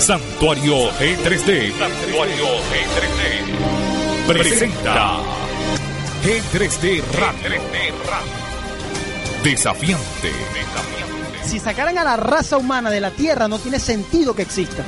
Santuario 0.00 0.90
G3D. 0.92 1.72
Santuario 1.78 2.46
G3D. 2.70 4.26
Presenta 4.26 5.18
G3D 6.24 7.02
Radio. 7.18 7.60
Desafiante. 9.44 10.32
Si 11.44 11.58
sacaran 11.58 11.98
a 11.98 12.04
la 12.04 12.16
raza 12.16 12.56
humana 12.56 12.90
de 12.90 13.00
la 13.00 13.10
Tierra, 13.10 13.46
no 13.46 13.58
tiene 13.58 13.78
sentido 13.78 14.34
que 14.34 14.42
exista. 14.42 14.82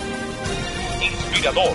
Inspirador. 1.02 1.74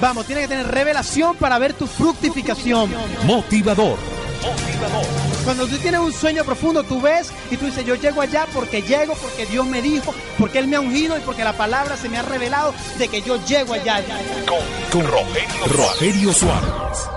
Vamos, 0.00 0.24
tiene 0.24 0.42
que 0.42 0.48
tener 0.48 0.68
revelación 0.68 1.36
para 1.36 1.58
ver 1.58 1.74
tu 1.74 1.86
fructificación. 1.86 2.90
Motivador. 3.24 3.98
Motivador. 4.42 5.06
Cuando 5.44 5.66
tú 5.66 5.76
tienes 5.78 6.00
un 6.00 6.12
sueño 6.12 6.44
profundo, 6.44 6.82
tú 6.82 7.00
ves 7.00 7.32
y 7.50 7.56
tú 7.56 7.66
dices, 7.66 7.84
yo 7.84 7.94
llego 7.94 8.20
allá 8.20 8.46
porque 8.52 8.82
llego, 8.82 9.14
porque 9.14 9.46
Dios 9.46 9.66
me 9.66 9.82
dijo, 9.82 10.14
porque 10.38 10.58
Él 10.58 10.68
me 10.68 10.76
ha 10.76 10.80
ungido 10.80 11.16
y 11.16 11.20
porque 11.20 11.44
la 11.44 11.56
palabra 11.56 11.96
se 11.96 12.08
me 12.08 12.18
ha 12.18 12.22
revelado 12.22 12.74
de 12.98 13.08
que 13.08 13.22
yo 13.22 13.44
llego 13.46 13.74
allá. 13.74 14.02
Con, 14.46 15.00
con 15.00 15.10
Rogelio, 15.10 15.66
Rogelio 15.66 16.32
Suárez. 16.32 17.08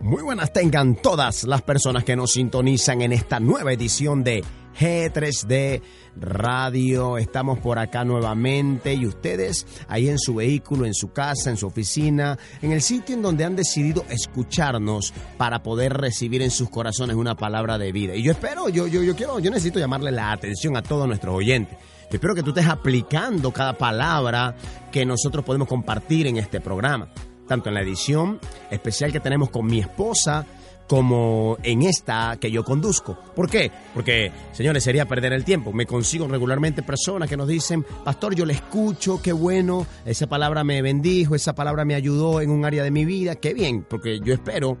Muy 0.00 0.22
buenas 0.22 0.52
tengan 0.52 0.94
todas 0.94 1.42
las 1.44 1.62
personas 1.62 2.04
que 2.04 2.14
nos 2.14 2.32
sintonizan 2.32 3.02
en 3.02 3.12
esta 3.12 3.40
nueva 3.40 3.72
edición 3.72 4.22
de 4.22 4.44
G3D 4.78 5.82
Radio. 6.18 7.18
Estamos 7.18 7.58
por 7.58 7.78
acá 7.78 8.04
nuevamente 8.04 8.94
y 8.94 9.06
ustedes 9.06 9.66
ahí 9.88 10.08
en 10.08 10.18
su 10.18 10.34
vehículo, 10.34 10.86
en 10.86 10.94
su 10.94 11.12
casa, 11.12 11.50
en 11.50 11.56
su 11.56 11.66
oficina, 11.66 12.38
en 12.62 12.72
el 12.72 12.82
sitio 12.82 13.14
en 13.14 13.22
donde 13.22 13.44
han 13.44 13.56
decidido 13.56 14.04
escucharnos 14.08 15.12
para 15.36 15.62
poder 15.62 15.92
recibir 15.94 16.42
en 16.42 16.50
sus 16.50 16.70
corazones 16.70 17.16
una 17.16 17.36
palabra 17.36 17.78
de 17.78 17.92
vida. 17.92 18.14
Y 18.14 18.22
yo 18.22 18.32
espero, 18.32 18.68
yo, 18.68 18.86
yo, 18.86 19.02
yo 19.02 19.14
quiero, 19.14 19.38
yo 19.38 19.50
necesito 19.50 19.78
llamarle 19.78 20.12
la 20.12 20.32
atención 20.32 20.76
a 20.76 20.82
todos 20.82 21.06
nuestros 21.06 21.34
oyentes. 21.34 21.76
Yo 22.10 22.16
espero 22.16 22.34
que 22.34 22.42
tú 22.42 22.50
estés 22.50 22.68
aplicando 22.68 23.52
cada 23.52 23.72
palabra 23.72 24.54
que 24.92 25.04
nosotros 25.04 25.44
podemos 25.44 25.68
compartir 25.68 26.26
en 26.26 26.36
este 26.36 26.60
programa 26.60 27.08
tanto 27.46 27.68
en 27.68 27.74
la 27.74 27.82
edición 27.82 28.40
especial 28.70 29.12
que 29.12 29.20
tenemos 29.20 29.50
con 29.50 29.66
mi 29.66 29.78
esposa 29.78 30.44
como 30.86 31.58
en 31.62 31.82
esta 31.82 32.36
que 32.40 32.50
yo 32.50 32.64
conduzco. 32.64 33.18
¿Por 33.34 33.50
qué? 33.50 33.70
Porque, 33.94 34.30
señores, 34.52 34.84
sería 34.84 35.06
perder 35.06 35.32
el 35.32 35.44
tiempo. 35.44 35.72
Me 35.72 35.86
consigo 35.86 36.28
regularmente 36.28 36.82
personas 36.82 37.28
que 37.28 37.36
nos 37.36 37.48
dicen, 37.48 37.84
pastor, 38.04 38.34
yo 38.34 38.44
le 38.44 38.54
escucho, 38.54 39.20
qué 39.22 39.32
bueno, 39.32 39.86
esa 40.04 40.26
palabra 40.26 40.64
me 40.64 40.82
bendijo, 40.82 41.34
esa 41.34 41.54
palabra 41.54 41.84
me 41.84 41.94
ayudó 41.94 42.40
en 42.40 42.50
un 42.50 42.64
área 42.64 42.82
de 42.82 42.90
mi 42.90 43.04
vida, 43.04 43.36
qué 43.36 43.54
bien, 43.54 43.84
porque 43.88 44.20
yo 44.20 44.34
espero 44.34 44.78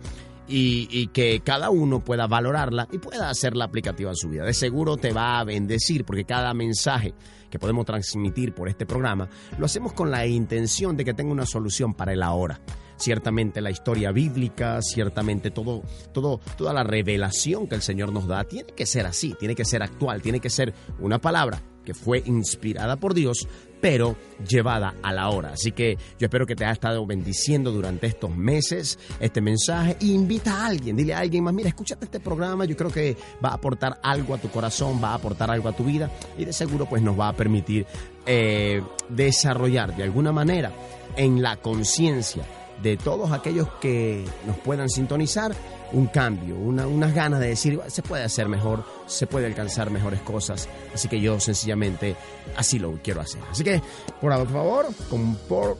y, 0.48 0.88
y, 0.90 1.08
que 1.08 1.40
cada 1.40 1.70
uno 1.70 2.00
pueda 2.00 2.28
valorarla 2.28 2.86
y 2.92 2.98
pueda 2.98 3.28
hacerla 3.28 3.64
aplicativa 3.64 4.10
en 4.10 4.16
su 4.16 4.28
vida. 4.28 4.44
De 4.44 4.54
seguro 4.54 4.96
te 4.96 5.12
va 5.12 5.40
a 5.40 5.44
bendecir 5.44 6.04
porque 6.04 6.24
cada 6.24 6.54
mensaje 6.54 7.14
que 7.50 7.58
podemos 7.58 7.84
transmitir 7.84 8.54
por 8.54 8.68
este 8.68 8.86
programa 8.86 9.28
lo 9.58 9.66
hacemos 9.66 9.92
con 9.92 10.10
la 10.10 10.26
intención 10.26 10.96
de 10.96 11.04
que 11.04 11.14
tenga 11.14 11.32
una 11.32 11.46
solución 11.46 11.94
para 11.94 12.12
el 12.12 12.22
ahora. 12.22 12.60
Ciertamente 12.96 13.60
la 13.60 13.70
historia 13.70 14.12
bíblica, 14.12 14.80
ciertamente 14.82 15.50
todo, 15.50 15.82
todo, 16.12 16.40
toda 16.56 16.72
la 16.72 16.84
revelación 16.84 17.66
que 17.66 17.74
el 17.74 17.82
Señor 17.82 18.12
nos 18.12 18.26
da 18.26 18.44
tiene 18.44 18.72
que 18.74 18.86
ser 18.86 19.06
así, 19.06 19.34
tiene 19.38 19.54
que 19.54 19.64
ser 19.64 19.82
actual, 19.82 20.22
tiene 20.22 20.40
que 20.40 20.50
ser 20.50 20.74
una 20.98 21.18
palabra 21.20 21.60
que 21.86 21.94
fue 21.94 22.22
inspirada 22.26 22.96
por 22.96 23.14
Dios, 23.14 23.48
pero 23.80 24.16
llevada 24.46 24.96
a 25.02 25.12
la 25.12 25.30
hora. 25.30 25.52
Así 25.52 25.72
que 25.72 25.96
yo 26.18 26.26
espero 26.26 26.44
que 26.44 26.56
te 26.56 26.64
haya 26.64 26.72
estado 26.72 27.06
bendiciendo 27.06 27.70
durante 27.70 28.08
estos 28.08 28.36
meses 28.36 28.98
este 29.20 29.40
mensaje. 29.40 29.96
E 30.00 30.06
invita 30.06 30.52
a 30.52 30.66
alguien, 30.66 30.96
dile 30.96 31.14
a 31.14 31.20
alguien 31.20 31.44
más, 31.44 31.54
mira, 31.54 31.68
escúchate 31.68 32.04
este 32.06 32.20
programa, 32.20 32.64
yo 32.64 32.76
creo 32.76 32.90
que 32.90 33.16
va 33.42 33.50
a 33.50 33.54
aportar 33.54 33.98
algo 34.02 34.34
a 34.34 34.38
tu 34.38 34.50
corazón, 34.50 35.00
va 35.02 35.10
a 35.10 35.14
aportar 35.14 35.50
algo 35.50 35.68
a 35.68 35.72
tu 35.72 35.84
vida 35.84 36.10
y 36.36 36.44
de 36.44 36.52
seguro 36.52 36.86
pues 36.86 37.00
nos 37.00 37.18
va 37.18 37.28
a 37.28 37.36
permitir 37.36 37.86
eh, 38.26 38.82
desarrollar 39.08 39.96
de 39.96 40.02
alguna 40.02 40.32
manera 40.32 40.72
en 41.16 41.40
la 41.40 41.56
conciencia 41.56 42.44
de 42.82 42.96
todos 42.96 43.32
aquellos 43.32 43.68
que 43.80 44.24
nos 44.46 44.56
puedan 44.58 44.88
sintonizar 44.88 45.54
un 45.92 46.06
cambio, 46.06 46.56
una, 46.56 46.86
unas 46.86 47.14
ganas 47.14 47.40
de 47.40 47.48
decir, 47.48 47.80
se 47.86 48.02
puede 48.02 48.24
hacer 48.24 48.48
mejor, 48.48 48.84
se 49.06 49.26
puede 49.26 49.46
alcanzar 49.46 49.90
mejores 49.90 50.20
cosas. 50.20 50.68
Así 50.92 51.08
que 51.08 51.20
yo 51.20 51.38
sencillamente 51.38 52.16
así 52.56 52.78
lo 52.78 52.92
quiero 53.02 53.20
hacer. 53.20 53.40
Así 53.50 53.62
que, 53.62 53.80
por 54.20 54.32
favor, 54.48 54.86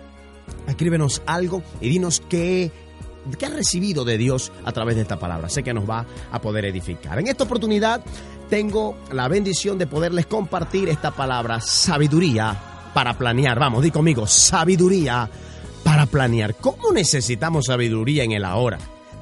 Escríbenos 0.67 1.23
algo 1.27 1.63
y 1.81 1.89
dinos 1.89 2.23
qué 2.29 2.71
¿Qué 3.39 3.47
has 3.47 3.55
recibido 3.55 4.05
de 4.05 4.19
Dios 4.19 4.53
a 4.65 4.71
través 4.71 4.95
de 4.95 5.03
esta 5.03 5.19
palabra? 5.19 5.49
Sé 5.49 5.65
que 5.65 5.75
nos 5.75 5.89
va 5.89 6.07
a 6.31 6.41
poder 6.41 6.65
edificar. 6.65 7.19
En 7.19 7.27
esta 7.27 7.45
oportunidad 7.45 8.05
tengo 8.49 8.97
la 9.13 9.27
bendición 9.27 9.79
de 9.79 9.89
poderles 9.89 10.27
compartir 10.27 10.89
esta 10.89 11.11
palabra, 11.11 11.61
sabiduría 11.61 12.76
para 12.97 13.13
planear. 13.13 13.59
Vamos, 13.59 13.83
di 13.83 13.91
conmigo, 13.91 14.27
sabiduría 14.27 15.29
para 15.85 16.07
planear. 16.07 16.55
¿Cómo 16.55 16.93
necesitamos 16.95 17.67
sabiduría 17.67 18.25
en 18.25 18.33
el 18.33 18.43
ahora? 18.43 18.79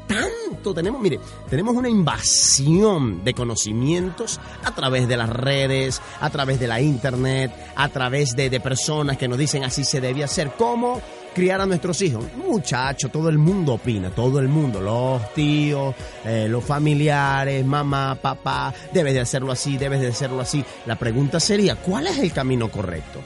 Tanto 0.07 0.73
tenemos, 0.73 1.01
mire, 1.01 1.19
tenemos 1.51 1.75
una 1.75 1.89
invasión 1.89 3.25
de 3.25 3.35
conocimientos 3.35 4.39
a 4.63 4.73
través 4.77 5.09
de 5.09 5.17
las 5.17 5.29
redes, 5.29 6.01
a 6.21 6.31
través 6.31 6.61
de 6.61 6.69
la 6.69 6.81
internet, 6.81 7.51
a 7.75 7.89
través 7.89 8.37
de, 8.37 8.49
de 8.49 8.61
personas 8.61 9.17
que 9.17 9.27
nos 9.27 9.39
dicen 9.39 9.65
así 9.65 9.83
se 9.83 10.01
debe 10.01 10.23
hacer. 10.23 10.53
¿Cómo? 10.57 11.03
criar 11.35 11.61
a 11.61 11.67
nuestros 11.67 12.01
hijos. 12.01 12.25
Muchacho, 12.37 13.09
todo 13.09 13.29
el 13.29 13.39
mundo 13.39 13.75
opina, 13.75 14.11
todo 14.11 14.39
el 14.39 14.49
mundo, 14.49 14.81
los 14.81 15.35
tíos, 15.35 15.95
eh, 16.25 16.47
los 16.49 16.65
familiares, 16.65 17.67
mamá, 17.67 18.17
papá, 18.23 18.73
debes 18.93 19.15
de 19.15 19.21
hacerlo 19.21 19.51
así, 19.51 19.77
debes 19.77 20.01
de 20.01 20.09
hacerlo 20.09 20.41
así. 20.41 20.65
La 20.87 20.97
pregunta 20.97 21.41
sería, 21.41 21.75
¿cuál 21.75 22.07
es 22.07 22.19
el 22.19 22.33
camino 22.33 22.71
correcto? 22.71 23.21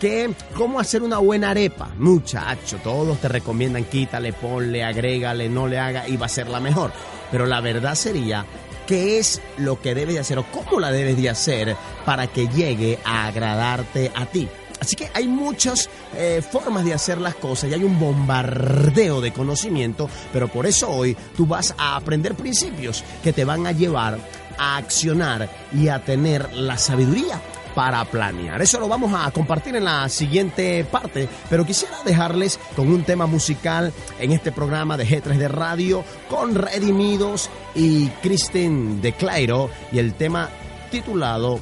¿Qué, 0.00 0.34
¿Cómo 0.56 0.80
hacer 0.80 1.02
una 1.02 1.18
buena 1.18 1.50
arepa? 1.50 1.88
Muchacho, 1.98 2.78
todos 2.82 3.18
te 3.20 3.28
recomiendan 3.28 3.84
quítale, 3.84 4.32
ponle, 4.32 4.84
agrégale, 4.84 5.48
no 5.48 5.66
le 5.66 5.78
haga 5.78 6.08
y 6.08 6.16
va 6.16 6.26
a 6.26 6.28
ser 6.28 6.48
la 6.48 6.60
mejor. 6.60 6.92
Pero 7.30 7.46
la 7.46 7.60
verdad 7.60 7.94
sería, 7.94 8.44
¿qué 8.86 9.18
es 9.18 9.40
lo 9.58 9.80
que 9.80 9.94
debes 9.94 10.14
de 10.14 10.20
hacer 10.20 10.38
o 10.38 10.46
cómo 10.50 10.80
la 10.80 10.90
debes 10.90 11.16
de 11.16 11.30
hacer 11.30 11.76
para 12.04 12.26
que 12.26 12.48
llegue 12.48 12.98
a 13.04 13.26
agradarte 13.26 14.10
a 14.14 14.26
ti? 14.26 14.48
Así 14.80 14.96
que 14.96 15.08
hay 15.14 15.28
muchas 15.28 15.88
eh, 16.16 16.42
formas 16.42 16.84
de 16.84 16.92
hacer 16.92 17.18
las 17.18 17.36
cosas 17.36 17.70
y 17.70 17.74
hay 17.74 17.84
un 17.84 17.98
bombardeo 17.98 19.20
de 19.20 19.32
conocimiento, 19.32 20.10
pero 20.32 20.48
por 20.48 20.66
eso 20.66 20.90
hoy 20.90 21.16
tú 21.36 21.46
vas 21.46 21.74
a 21.78 21.96
aprender 21.96 22.34
principios 22.34 23.02
que 23.22 23.32
te 23.32 23.44
van 23.44 23.66
a 23.66 23.72
llevar 23.72 24.18
a 24.58 24.76
accionar 24.76 25.48
y 25.72 25.88
a 25.88 26.04
tener 26.04 26.52
la 26.52 26.76
sabiduría 26.76 27.40
para 27.74 28.04
planear. 28.04 28.62
Eso 28.62 28.78
lo 28.80 28.88
vamos 28.88 29.12
a 29.14 29.30
compartir 29.30 29.76
en 29.76 29.84
la 29.84 30.08
siguiente 30.08 30.84
parte, 30.84 31.28
pero 31.50 31.66
quisiera 31.66 31.96
dejarles 32.04 32.58
con 32.76 32.88
un 32.88 33.04
tema 33.04 33.26
musical 33.26 33.92
en 34.18 34.32
este 34.32 34.52
programa 34.52 34.96
de 34.96 35.06
G3 35.06 35.36
de 35.36 35.48
Radio 35.48 36.04
con 36.28 36.54
Redimidos 36.54 37.50
y 37.74 38.08
Kristen 38.22 39.00
de 39.00 39.12
Clairo 39.12 39.70
y 39.92 39.98
el 39.98 40.14
tema 40.14 40.48
titulado 40.90 41.60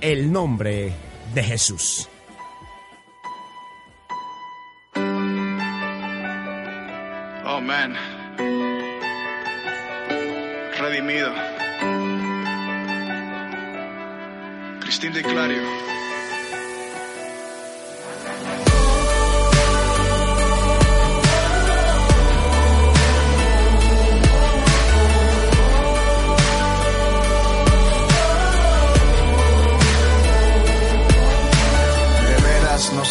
El 0.00 0.30
nombre 0.30 0.92
de 1.34 1.42
Jesús. 1.42 2.08
Oh 7.46 7.60
man. 7.60 7.94
Redimido. 10.78 11.53
την 15.04 15.12
Declario. 15.12 15.83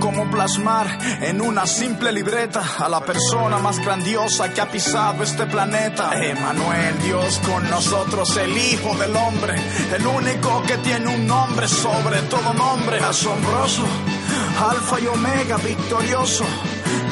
¿Cómo 0.00 0.30
plasmar 0.30 0.98
en 1.20 1.42
una 1.42 1.66
simple 1.66 2.10
libreta 2.10 2.62
a 2.78 2.88
la 2.88 3.00
persona 3.04 3.58
más 3.58 3.78
grandiosa 3.78 4.52
que 4.52 4.62
ha 4.62 4.70
pisado 4.70 5.22
este 5.22 5.44
planeta? 5.46 6.10
Emanuel, 6.14 6.98
Dios 7.02 7.38
con 7.46 7.68
nosotros, 7.68 8.34
el 8.38 8.56
Hijo 8.56 8.96
del 8.96 9.14
Hombre, 9.14 9.54
el 9.94 10.06
único 10.06 10.62
que 10.62 10.78
tiene 10.78 11.14
un 11.14 11.26
nombre 11.26 11.68
sobre 11.68 12.22
todo 12.22 12.54
nombre, 12.54 12.98
asombroso, 12.98 13.84
Alfa 14.70 15.00
y 15.00 15.06
Omega, 15.06 15.58
victorioso. 15.58 16.44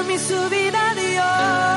Por 0.00 0.06
mí 0.06 0.18
su 0.18 0.48
vida 0.48 0.94
dio, 0.94 1.69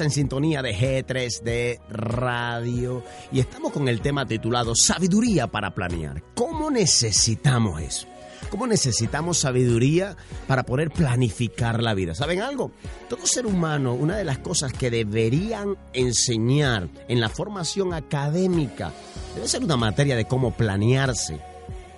En 0.00 0.10
sintonía 0.12 0.62
de 0.62 0.76
G3D 0.76 1.80
Radio 1.88 3.02
y 3.32 3.40
estamos 3.40 3.72
con 3.72 3.88
el 3.88 4.00
tema 4.00 4.26
titulado 4.26 4.76
Sabiduría 4.76 5.48
para 5.48 5.74
planear. 5.74 6.22
¿Cómo 6.36 6.70
necesitamos 6.70 7.82
eso? 7.82 8.06
¿Cómo 8.48 8.68
necesitamos 8.68 9.38
sabiduría 9.38 10.16
para 10.46 10.62
poder 10.62 10.92
planificar 10.92 11.82
la 11.82 11.94
vida? 11.94 12.14
¿Saben 12.14 12.42
algo? 12.42 12.70
Todo 13.08 13.26
ser 13.26 13.44
humano, 13.46 13.94
una 13.94 14.16
de 14.16 14.24
las 14.24 14.38
cosas 14.38 14.72
que 14.72 14.90
deberían 14.90 15.76
enseñar 15.92 16.88
en 17.08 17.20
la 17.20 17.28
formación 17.28 17.92
académica, 17.92 18.92
debe 19.34 19.48
ser 19.48 19.64
una 19.64 19.76
materia 19.76 20.14
de 20.14 20.26
cómo 20.26 20.52
planearse. 20.52 21.40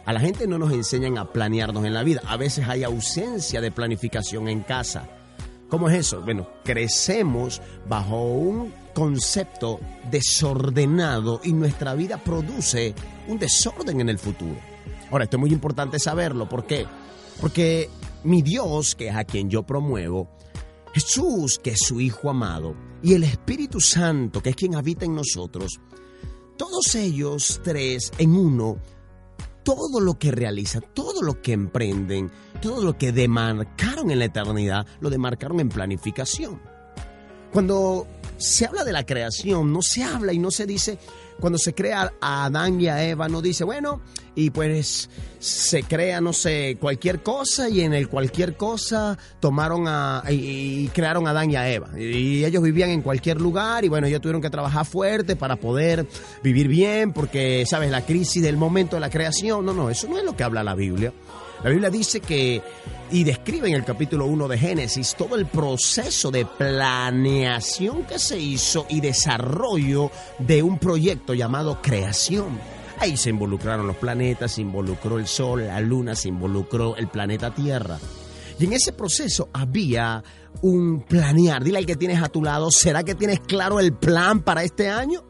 A 0.06 0.14
la 0.14 0.20
gente 0.20 0.46
no 0.46 0.58
nos 0.58 0.72
enseñan 0.72 1.18
a 1.18 1.30
planearnos 1.32 1.84
en 1.84 1.92
la 1.92 2.02
vida. 2.02 2.22
A 2.26 2.38
veces 2.38 2.66
hay 2.66 2.82
ausencia 2.82 3.60
de 3.60 3.70
planificación 3.70 4.48
en 4.48 4.62
casa. 4.62 5.19
¿Cómo 5.70 5.88
es 5.88 6.00
eso? 6.00 6.20
Bueno, 6.22 6.48
crecemos 6.64 7.62
bajo 7.88 8.24
un 8.24 8.74
concepto 8.92 9.78
desordenado 10.10 11.40
y 11.44 11.52
nuestra 11.52 11.94
vida 11.94 12.18
produce 12.18 12.92
un 13.28 13.38
desorden 13.38 14.00
en 14.00 14.08
el 14.08 14.18
futuro. 14.18 14.58
Ahora, 15.12 15.24
esto 15.24 15.36
es 15.36 15.40
muy 15.40 15.52
importante 15.52 16.00
saberlo. 16.00 16.48
¿Por 16.48 16.66
qué? 16.66 16.86
Porque 17.40 17.88
mi 18.24 18.42
Dios, 18.42 18.96
que 18.96 19.08
es 19.08 19.14
a 19.14 19.22
quien 19.22 19.48
yo 19.48 19.62
promuevo, 19.62 20.28
Jesús, 20.92 21.60
que 21.60 21.70
es 21.70 21.80
su 21.80 22.00
Hijo 22.00 22.28
amado, 22.28 22.74
y 23.00 23.14
el 23.14 23.22
Espíritu 23.22 23.80
Santo, 23.80 24.42
que 24.42 24.50
es 24.50 24.56
quien 24.56 24.74
habita 24.74 25.04
en 25.04 25.14
nosotros, 25.14 25.78
todos 26.56 26.96
ellos 26.96 27.60
tres 27.62 28.12
en 28.18 28.34
uno, 28.34 28.78
todo 29.62 30.00
lo 30.00 30.18
que 30.18 30.32
realizan, 30.32 30.84
todo 30.94 31.22
lo 31.22 31.40
que 31.40 31.52
emprenden, 31.52 32.30
todo 32.60 32.84
lo 32.84 32.96
que 32.96 33.12
demarcaron 33.12 34.10
en 34.10 34.18
la 34.18 34.26
eternidad, 34.26 34.86
lo 35.00 35.10
demarcaron 35.10 35.60
en 35.60 35.68
planificación. 35.68 36.60
Cuando 37.52 38.06
se 38.36 38.64
habla 38.64 38.84
de 38.84 38.92
la 38.92 39.04
creación, 39.04 39.72
no 39.72 39.82
se 39.82 40.02
habla 40.02 40.32
y 40.32 40.38
no 40.38 40.50
se 40.50 40.66
dice, 40.66 40.98
cuando 41.40 41.58
se 41.58 41.74
crea 41.74 42.12
a 42.20 42.44
Adán 42.44 42.80
y 42.80 42.86
a 42.86 43.04
Eva, 43.04 43.28
no 43.28 43.42
dice, 43.42 43.64
bueno, 43.64 44.00
y 44.34 44.50
pues 44.50 45.10
se 45.38 45.82
crea, 45.82 46.20
no 46.20 46.32
sé, 46.32 46.76
cualquier 46.80 47.22
cosa 47.22 47.68
y 47.68 47.80
en 47.80 47.92
el 47.92 48.08
cualquier 48.08 48.56
cosa 48.56 49.18
tomaron 49.40 49.84
a, 49.88 50.22
y, 50.30 50.84
y 50.84 50.88
crearon 50.88 51.26
a 51.26 51.30
Adán 51.30 51.50
y 51.50 51.56
a 51.56 51.68
Eva. 51.68 51.90
Y 51.98 52.44
ellos 52.44 52.62
vivían 52.62 52.90
en 52.90 53.02
cualquier 53.02 53.40
lugar 53.40 53.84
y 53.84 53.88
bueno, 53.88 54.06
ellos 54.06 54.20
tuvieron 54.20 54.40
que 54.40 54.50
trabajar 54.50 54.86
fuerte 54.86 55.34
para 55.34 55.56
poder 55.56 56.06
vivir 56.42 56.68
bien 56.68 57.12
porque, 57.12 57.64
sabes, 57.66 57.90
la 57.90 58.06
crisis 58.06 58.42
del 58.42 58.56
momento 58.56 58.96
de 58.96 59.00
la 59.00 59.10
creación, 59.10 59.66
no, 59.66 59.72
no, 59.72 59.90
eso 59.90 60.08
no 60.08 60.18
es 60.18 60.24
lo 60.24 60.36
que 60.36 60.44
habla 60.44 60.62
la 60.62 60.74
Biblia. 60.74 61.12
La 61.62 61.68
Biblia 61.68 61.90
dice 61.90 62.20
que, 62.20 62.62
y 63.10 63.22
describe 63.22 63.68
en 63.68 63.74
el 63.74 63.84
capítulo 63.84 64.24
1 64.26 64.48
de 64.48 64.58
Génesis, 64.58 65.14
todo 65.14 65.36
el 65.36 65.46
proceso 65.46 66.30
de 66.30 66.46
planeación 66.46 68.04
que 68.04 68.18
se 68.18 68.38
hizo 68.38 68.86
y 68.88 69.00
desarrollo 69.00 70.10
de 70.38 70.62
un 70.62 70.78
proyecto 70.78 71.34
llamado 71.34 71.82
creación. 71.82 72.58
Ahí 72.98 73.16
se 73.18 73.30
involucraron 73.30 73.86
los 73.86 73.96
planetas, 73.96 74.52
se 74.52 74.62
involucró 74.62 75.18
el 75.18 75.26
Sol, 75.26 75.66
la 75.66 75.80
Luna, 75.80 76.14
se 76.14 76.28
involucró 76.28 76.96
el 76.96 77.08
planeta 77.08 77.54
Tierra. 77.54 77.98
Y 78.58 78.64
en 78.64 78.72
ese 78.72 78.92
proceso 78.92 79.50
había 79.52 80.22
un 80.62 81.02
planear. 81.02 81.62
Dile 81.62 81.78
al 81.78 81.86
que 81.86 81.96
tienes 81.96 82.22
a 82.22 82.28
tu 82.28 82.42
lado, 82.42 82.70
¿será 82.70 83.02
que 83.04 83.14
tienes 83.14 83.40
claro 83.40 83.80
el 83.80 83.92
plan 83.92 84.40
para 84.42 84.62
este 84.62 84.88
año? 84.88 85.22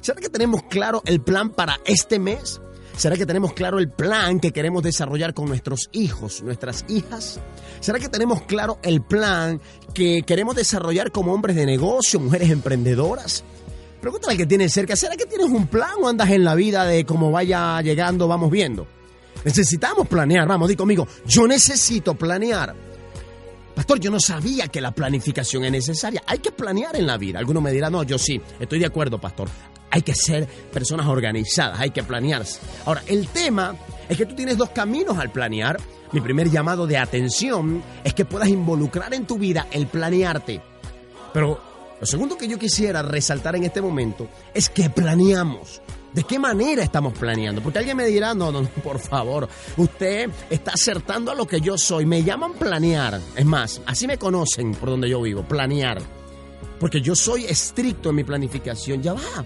¿Será 0.00 0.20
que 0.20 0.28
tenemos 0.28 0.62
claro 0.64 1.02
el 1.06 1.20
plan 1.20 1.50
para 1.50 1.78
este 1.84 2.18
mes? 2.18 2.60
¿Será 2.98 3.16
que 3.16 3.26
tenemos 3.26 3.52
claro 3.52 3.78
el 3.78 3.88
plan 3.88 4.40
que 4.40 4.50
queremos 4.50 4.82
desarrollar 4.82 5.32
con 5.32 5.46
nuestros 5.46 5.88
hijos, 5.92 6.42
nuestras 6.42 6.84
hijas? 6.88 7.38
¿Será 7.78 8.00
que 8.00 8.08
tenemos 8.08 8.42
claro 8.42 8.80
el 8.82 9.02
plan 9.02 9.60
que 9.94 10.24
queremos 10.26 10.56
desarrollar 10.56 11.12
como 11.12 11.32
hombres 11.32 11.54
de 11.54 11.64
negocio, 11.64 12.18
mujeres 12.18 12.50
emprendedoras? 12.50 13.44
Pregúntale 14.00 14.32
al 14.32 14.38
que 14.38 14.46
tienes 14.46 14.72
cerca, 14.72 14.96
¿será 14.96 15.14
que 15.14 15.26
tienes 15.26 15.46
un 15.46 15.68
plan 15.68 15.92
o 16.02 16.08
andas 16.08 16.28
en 16.30 16.42
la 16.42 16.56
vida 16.56 16.86
de 16.86 17.06
cómo 17.06 17.30
vaya 17.30 17.80
llegando, 17.82 18.26
vamos 18.26 18.50
viendo? 18.50 18.88
Necesitamos 19.44 20.08
planear, 20.08 20.48
vamos, 20.48 20.68
di 20.68 20.74
conmigo, 20.74 21.06
yo 21.24 21.46
necesito 21.46 22.16
planear. 22.16 22.74
Pastor, 23.76 24.00
yo 24.00 24.10
no 24.10 24.18
sabía 24.18 24.66
que 24.66 24.80
la 24.80 24.90
planificación 24.90 25.64
es 25.66 25.70
necesaria. 25.70 26.24
Hay 26.26 26.38
que 26.38 26.50
planear 26.50 26.96
en 26.96 27.06
la 27.06 27.16
vida. 27.16 27.38
Algunos 27.38 27.62
me 27.62 27.70
dirán, 27.70 27.92
no, 27.92 28.02
yo 28.02 28.18
sí, 28.18 28.40
estoy 28.58 28.80
de 28.80 28.86
acuerdo, 28.86 29.20
pastor. 29.20 29.48
Hay 29.90 30.02
que 30.02 30.14
ser 30.14 30.46
personas 30.46 31.06
organizadas, 31.06 31.80
hay 31.80 31.90
que 31.90 32.02
planearse. 32.02 32.60
Ahora, 32.84 33.02
el 33.06 33.28
tema 33.28 33.74
es 34.08 34.16
que 34.16 34.26
tú 34.26 34.34
tienes 34.34 34.56
dos 34.56 34.70
caminos 34.70 35.18
al 35.18 35.30
planear. 35.30 35.78
Mi 36.12 36.20
primer 36.20 36.50
llamado 36.50 36.86
de 36.86 36.96
atención 36.96 37.82
es 38.04 38.14
que 38.14 38.24
puedas 38.24 38.48
involucrar 38.48 39.12
en 39.14 39.26
tu 39.26 39.38
vida 39.38 39.66
el 39.70 39.86
planearte. 39.86 40.60
Pero 41.32 41.60
lo 42.00 42.06
segundo 42.06 42.38
que 42.38 42.48
yo 42.48 42.58
quisiera 42.58 43.02
resaltar 43.02 43.56
en 43.56 43.64
este 43.64 43.82
momento 43.82 44.28
es 44.54 44.68
que 44.70 44.88
planeamos. 44.88 45.82
¿De 46.12 46.24
qué 46.24 46.38
manera 46.38 46.82
estamos 46.82 47.12
planeando? 47.12 47.62
Porque 47.62 47.80
alguien 47.80 47.96
me 47.96 48.06
dirá, 48.06 48.34
no, 48.34 48.50
no, 48.50 48.62
por 48.82 48.98
favor, 48.98 49.48
usted 49.76 50.30
está 50.48 50.72
acertando 50.72 51.30
a 51.30 51.34
lo 51.34 51.46
que 51.46 51.60
yo 51.60 51.76
soy. 51.76 52.06
Me 52.06 52.22
llaman 52.22 52.54
planear. 52.54 53.20
Es 53.36 53.44
más, 53.44 53.82
así 53.84 54.06
me 54.06 54.16
conocen 54.16 54.74
por 54.74 54.88
donde 54.88 55.08
yo 55.10 55.20
vivo, 55.20 55.42
planear. 55.42 56.00
Porque 56.80 57.00
yo 57.00 57.14
soy 57.14 57.44
estricto 57.44 58.10
en 58.10 58.16
mi 58.16 58.24
planificación. 58.24 59.02
Ya 59.02 59.12
va. 59.12 59.44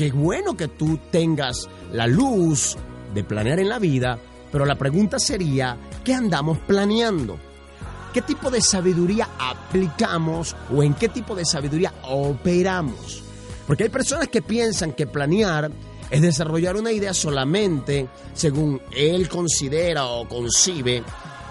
Qué 0.00 0.12
bueno 0.12 0.56
que 0.56 0.66
tú 0.66 0.98
tengas 1.10 1.68
la 1.92 2.06
luz 2.06 2.74
de 3.12 3.22
planear 3.22 3.60
en 3.60 3.68
la 3.68 3.78
vida, 3.78 4.18
pero 4.50 4.64
la 4.64 4.76
pregunta 4.76 5.18
sería, 5.18 5.76
¿qué 6.02 6.14
andamos 6.14 6.56
planeando? 6.60 7.36
¿Qué 8.10 8.22
tipo 8.22 8.50
de 8.50 8.62
sabiduría 8.62 9.28
aplicamos 9.38 10.56
o 10.74 10.82
en 10.82 10.94
qué 10.94 11.10
tipo 11.10 11.34
de 11.34 11.44
sabiduría 11.44 11.92
operamos? 12.04 13.22
Porque 13.66 13.82
hay 13.82 13.88
personas 13.90 14.28
que 14.28 14.40
piensan 14.40 14.94
que 14.94 15.06
planear 15.06 15.70
es 16.08 16.22
desarrollar 16.22 16.76
una 16.76 16.92
idea 16.92 17.12
solamente 17.12 18.08
según 18.32 18.80
él 18.96 19.28
considera 19.28 20.06
o 20.06 20.26
concibe 20.26 21.02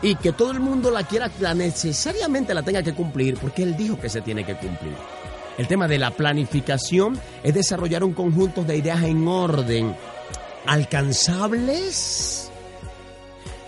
y 0.01 0.15
que 0.15 0.31
todo 0.31 0.49
el 0.49 0.59
mundo 0.59 0.89
la 0.89 1.03
quiera, 1.03 1.29
la 1.39 1.53
necesariamente 1.53 2.55
la 2.55 2.63
tenga 2.63 2.81
que 2.81 2.95
cumplir 2.95 3.37
porque 3.37 3.61
él 3.61 3.77
dijo 3.77 3.99
que 3.99 4.09
se 4.09 4.21
tiene 4.21 4.43
que 4.43 4.55
cumplir. 4.55 4.95
El 5.59 5.67
tema 5.67 5.89
de 5.89 5.99
la 5.99 6.11
planificación 6.11 7.19
es 7.43 7.53
desarrollar 7.53 8.05
un 8.05 8.13
conjunto 8.13 8.63
de 8.63 8.77
ideas 8.77 9.03
en 9.03 9.27
orden, 9.27 9.93
alcanzables 10.65 12.49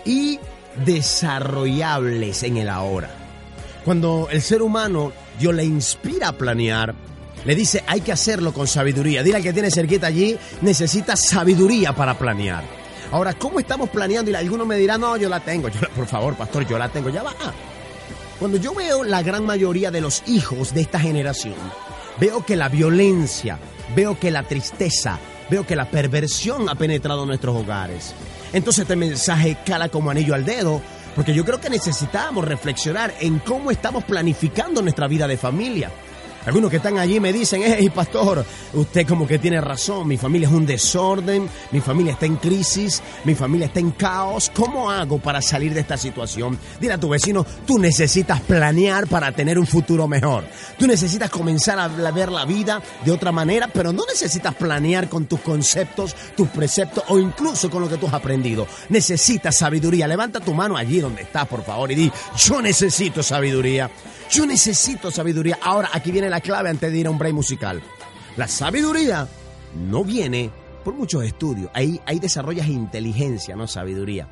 y 0.06 0.40
desarrollables 0.86 2.44
en 2.44 2.56
el 2.56 2.70
ahora. 2.70 3.10
Cuando 3.84 4.28
el 4.30 4.40
ser 4.40 4.62
humano 4.62 5.12
Dios 5.38 5.54
le 5.54 5.66
inspira 5.66 6.28
a 6.28 6.32
planear, 6.32 6.94
le 7.44 7.54
dice 7.54 7.84
hay 7.86 8.00
que 8.00 8.12
hacerlo 8.12 8.54
con 8.54 8.66
sabiduría. 8.66 9.22
Dile 9.22 9.36
al 9.36 9.42
que 9.42 9.52
tiene 9.52 9.70
cerquita 9.70 10.06
allí, 10.06 10.34
necesita 10.62 11.14
sabiduría 11.14 11.92
para 11.92 12.16
planear. 12.16 12.64
Ahora, 13.10 13.34
¿cómo 13.34 13.60
estamos 13.60 13.90
planeando? 13.90 14.30
Y 14.30 14.34
algunos 14.34 14.66
me 14.66 14.76
dirán, 14.78 15.02
no, 15.02 15.18
yo 15.18 15.28
la 15.28 15.40
tengo. 15.40 15.68
Por 15.94 16.06
favor, 16.06 16.36
pastor, 16.36 16.66
yo 16.66 16.78
la 16.78 16.88
tengo. 16.88 17.10
Ya 17.10 17.22
va. 17.22 17.34
Cuando 18.42 18.58
yo 18.58 18.74
veo 18.74 19.04
la 19.04 19.22
gran 19.22 19.46
mayoría 19.46 19.92
de 19.92 20.00
los 20.00 20.24
hijos 20.26 20.74
de 20.74 20.80
esta 20.80 20.98
generación, 20.98 21.54
veo 22.18 22.44
que 22.44 22.56
la 22.56 22.68
violencia, 22.68 23.56
veo 23.94 24.18
que 24.18 24.32
la 24.32 24.42
tristeza, 24.42 25.20
veo 25.48 25.64
que 25.64 25.76
la 25.76 25.88
perversión 25.88 26.68
ha 26.68 26.74
penetrado 26.74 27.22
en 27.22 27.28
nuestros 27.28 27.54
hogares. 27.54 28.12
Entonces 28.52 28.82
este 28.82 28.96
mensaje 28.96 29.58
cala 29.64 29.90
como 29.90 30.10
anillo 30.10 30.34
al 30.34 30.44
dedo, 30.44 30.82
porque 31.14 31.34
yo 31.34 31.44
creo 31.44 31.60
que 31.60 31.70
necesitamos 31.70 32.44
reflexionar 32.44 33.14
en 33.20 33.38
cómo 33.38 33.70
estamos 33.70 34.02
planificando 34.02 34.82
nuestra 34.82 35.06
vida 35.06 35.28
de 35.28 35.36
familia. 35.36 35.92
Algunos 36.44 36.70
que 36.70 36.78
están 36.78 36.98
allí 36.98 37.20
me 37.20 37.32
dicen, 37.32 37.62
hey 37.64 37.90
pastor, 37.94 38.44
usted 38.74 39.06
como 39.06 39.26
que 39.26 39.38
tiene 39.38 39.60
razón, 39.60 40.08
mi 40.08 40.16
familia 40.16 40.48
es 40.48 40.54
un 40.54 40.66
desorden, 40.66 41.48
mi 41.70 41.80
familia 41.80 42.14
está 42.14 42.26
en 42.26 42.36
crisis, 42.36 43.00
mi 43.24 43.34
familia 43.34 43.66
está 43.66 43.78
en 43.78 43.92
caos, 43.92 44.50
¿cómo 44.52 44.90
hago 44.90 45.18
para 45.18 45.40
salir 45.40 45.72
de 45.72 45.80
esta 45.80 45.96
situación? 45.96 46.58
Dile 46.80 46.94
a 46.94 46.98
tu 46.98 47.08
vecino, 47.08 47.46
tú 47.64 47.78
necesitas 47.78 48.40
planear 48.40 49.06
para 49.06 49.30
tener 49.30 49.56
un 49.56 49.66
futuro 49.66 50.08
mejor. 50.08 50.44
Tú 50.78 50.86
necesitas 50.86 51.30
comenzar 51.30 51.78
a 51.78 51.86
ver 51.88 52.32
la 52.32 52.44
vida 52.44 52.82
de 53.04 53.12
otra 53.12 53.30
manera, 53.30 53.68
pero 53.72 53.92
no 53.92 54.02
necesitas 54.06 54.54
planear 54.54 55.08
con 55.08 55.26
tus 55.26 55.40
conceptos, 55.40 56.16
tus 56.36 56.48
preceptos 56.48 57.04
o 57.08 57.18
incluso 57.18 57.70
con 57.70 57.82
lo 57.82 57.88
que 57.88 57.98
tú 57.98 58.08
has 58.08 58.14
aprendido. 58.14 58.66
Necesitas 58.88 59.56
sabiduría. 59.56 60.08
Levanta 60.08 60.40
tu 60.40 60.54
mano 60.54 60.76
allí 60.76 61.00
donde 61.00 61.22
estás, 61.22 61.46
por 61.46 61.62
favor, 61.64 61.92
y 61.92 61.94
di, 61.94 62.12
yo 62.36 62.60
necesito 62.60 63.22
sabiduría. 63.22 63.90
Yo 64.32 64.46
necesito 64.46 65.10
sabiduría. 65.10 65.58
Ahora, 65.60 65.90
aquí 65.92 66.10
viene 66.10 66.30
la 66.30 66.40
clave 66.40 66.70
antes 66.70 66.90
de 66.90 66.98
ir 66.98 67.06
a 67.06 67.10
un 67.10 67.18
break 67.18 67.34
musical. 67.34 67.82
La 68.38 68.48
sabiduría 68.48 69.28
no 69.74 70.04
viene 70.04 70.50
por 70.82 70.94
muchos 70.94 71.22
estudios. 71.22 71.70
Ahí, 71.74 72.00
ahí 72.06 72.18
desarrollas 72.18 72.66
inteligencia, 72.66 73.54
no 73.56 73.66
sabiduría. 73.66 74.30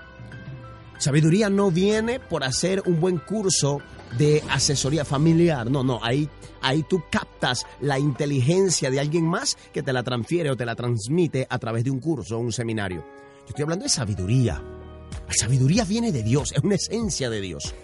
Sabiduría 0.97 1.51
no 1.51 1.71
viene 1.71 2.19
por 2.19 2.45
hacer 2.45 2.83
un 2.87 2.99
buen 2.99 3.19
curso 3.19 3.83
de 4.17 4.43
asesoría 4.49 5.05
familiar. 5.05 5.71
No, 5.71 5.85
no, 5.85 6.01
ahí, 6.03 6.31
ahí 6.63 6.83
tú 6.89 7.03
captas 7.11 7.67
la 7.83 7.99
inteligencia 7.99 8.91
de 8.91 9.01
alguien 9.01 9.27
más 9.27 9.59
que 9.71 9.83
te 9.83 9.93
la 9.93 10.03
transfiere 10.03 10.51
o 10.51 10.57
te 10.57 10.65
la 10.65 10.77
transmite 10.77 11.47
a 11.51 11.59
través 11.59 11.85
de 11.85 11.91
un 11.91 12.01
curso 12.01 12.39
o 12.39 12.41
un 12.41 12.53
seminario. 12.53 13.05
Yo 13.41 13.49
estoy 13.49 13.65
hablando 13.65 13.83
de 13.83 13.91
sabiduría. 13.91 14.63
La 15.29 15.35
sabiduría 15.35 15.85
viene 15.85 16.11
de 16.11 16.23
Dios, 16.23 16.53
es 16.53 16.63
una 16.65 16.77
esencia 16.77 17.29
de 17.29 17.43
Dios. 17.43 17.75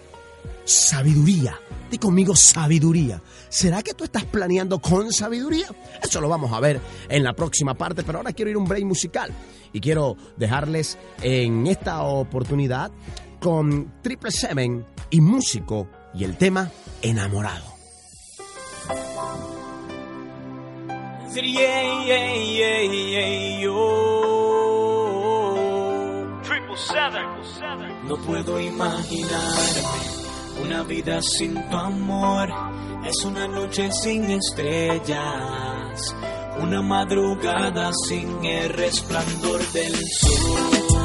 Sabiduría. 0.65 1.57
Di 1.89 1.97
conmigo 1.97 2.35
sabiduría. 2.35 3.21
¿Será 3.47 3.81
que 3.81 3.93
tú 3.93 4.03
estás 4.03 4.25
planeando 4.25 4.79
con 4.79 5.11
sabiduría? 5.13 5.67
Eso 6.03 6.19
lo 6.19 6.27
vamos 6.27 6.51
a 6.51 6.59
ver 6.59 6.81
en 7.07 7.23
la 7.23 7.33
próxima 7.33 7.73
parte, 7.75 8.03
pero 8.03 8.17
ahora 8.17 8.33
quiero 8.33 8.51
ir 8.51 8.57
a 8.57 8.59
un 8.59 8.65
break 8.65 8.83
musical 8.83 9.31
y 9.71 9.79
quiero 9.79 10.17
dejarles 10.35 10.97
en 11.21 11.65
esta 11.67 12.03
oportunidad 12.03 12.91
con 13.39 14.01
Triple 14.01 14.31
Seven 14.31 14.85
y 15.09 15.21
músico 15.21 15.87
y 16.13 16.23
el 16.23 16.37
tema 16.37 16.69
enamorado. 17.01 17.77
No 28.07 28.15
puedo 28.17 28.59
imaginarme 28.59 30.06
una 30.61 30.83
vida 30.83 31.21
sin 31.21 31.53
tu 31.69 31.77
amor. 31.77 32.49
Es 33.05 33.23
una 33.25 33.47
noche 33.47 33.89
sin 33.91 34.29
estrellas, 34.29 36.15
una 36.61 36.81
madrugada 36.81 37.91
sin 38.07 38.43
el 38.43 38.69
resplandor 38.69 39.61
del 39.71 39.93
sol. 40.19 40.96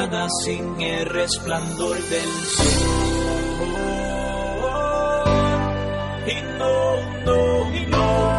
Madrugada 0.00 0.28
sin 0.44 0.80
el 0.80 1.06
resplandor 1.06 1.96
del 1.96 2.30
sol. 2.56 2.66
Y 6.26 6.42
no, 6.58 6.96
no, 7.24 7.70
no 7.88 8.30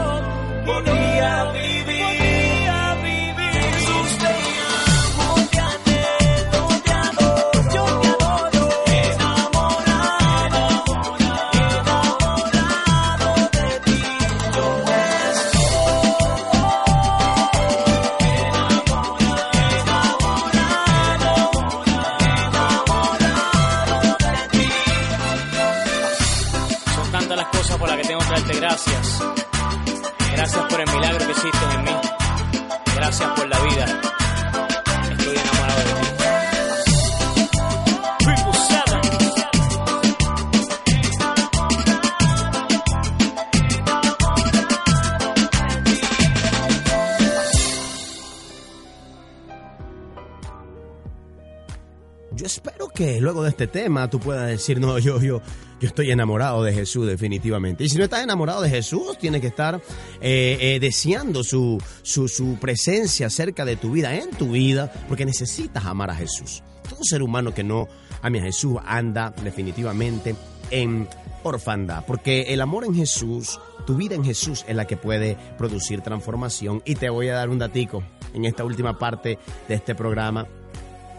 Yo 52.42 52.48
espero 52.48 52.88
que 52.88 53.22
luego 53.22 53.44
de 53.44 53.52
este 53.52 53.68
tema 53.68 54.10
tú 54.10 54.20
puedas 54.20 54.48
decir, 54.48 54.80
no, 54.80 54.98
yo, 54.98 55.22
yo, 55.22 55.44
yo 55.80 55.88
estoy 55.88 56.10
enamorado 56.10 56.64
de 56.64 56.74
Jesús 56.74 57.06
definitivamente. 57.06 57.84
Y 57.84 57.90
si 57.90 58.00
no 58.00 58.04
estás 58.06 58.24
enamorado 58.24 58.64
de 58.64 58.70
Jesús, 58.72 59.16
tienes 59.20 59.42
que 59.42 59.48
estar 59.48 59.76
eh, 60.22 60.58
eh, 60.60 60.80
deseando 60.80 61.44
su, 61.44 61.78
su, 62.02 62.28
su 62.28 62.58
presencia 62.60 63.30
cerca 63.30 63.64
de 63.64 63.76
tu 63.76 63.92
vida, 63.92 64.16
en 64.16 64.32
tu 64.32 64.54
vida, 64.54 64.92
porque 65.08 65.24
necesitas 65.24 65.86
amar 65.86 66.10
a 66.10 66.16
Jesús. 66.16 66.64
Todo 66.90 67.04
ser 67.04 67.22
humano 67.22 67.54
que 67.54 67.64
no 67.64 67.88
ame 68.24 68.40
a 68.40 68.44
Jesús 68.46 68.80
anda 68.88 69.36
definitivamente 69.44 70.34
en 70.72 71.08
orfandad, 71.44 72.06
porque 72.08 72.54
el 72.54 72.62
amor 72.62 72.86
en 72.86 72.96
Jesús, 72.96 73.60
tu 73.86 73.98
vida 73.98 74.16
en 74.16 74.24
Jesús 74.24 74.66
es 74.68 74.76
la 74.76 74.88
que 74.88 74.98
puede 74.98 75.38
producir 75.60 76.02
transformación. 76.02 76.82
Y 76.86 76.96
te 76.96 77.12
voy 77.12 77.30
a 77.30 77.36
dar 77.36 77.50
un 77.50 77.60
datico 77.60 78.02
en 78.34 78.46
esta 78.46 78.64
última 78.64 78.98
parte 78.98 79.38
de 79.68 79.76
este 79.76 79.94
programa 79.94 80.48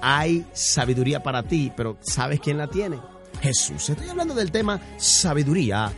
hay 0.03 0.45
sabiduría 0.53 1.23
para 1.23 1.45
ti, 1.45 1.73
pero 1.77 1.97
¿sabes 2.03 2.41
quién 2.41 2.59
la 2.59 2.67
tiene? 2.67 2.99
Jesús. 3.41 3.89
Estoy 3.89 4.09
hablando 4.09 4.35
del 4.35 4.51
tema 4.51 4.81
sabiduría 4.99 5.91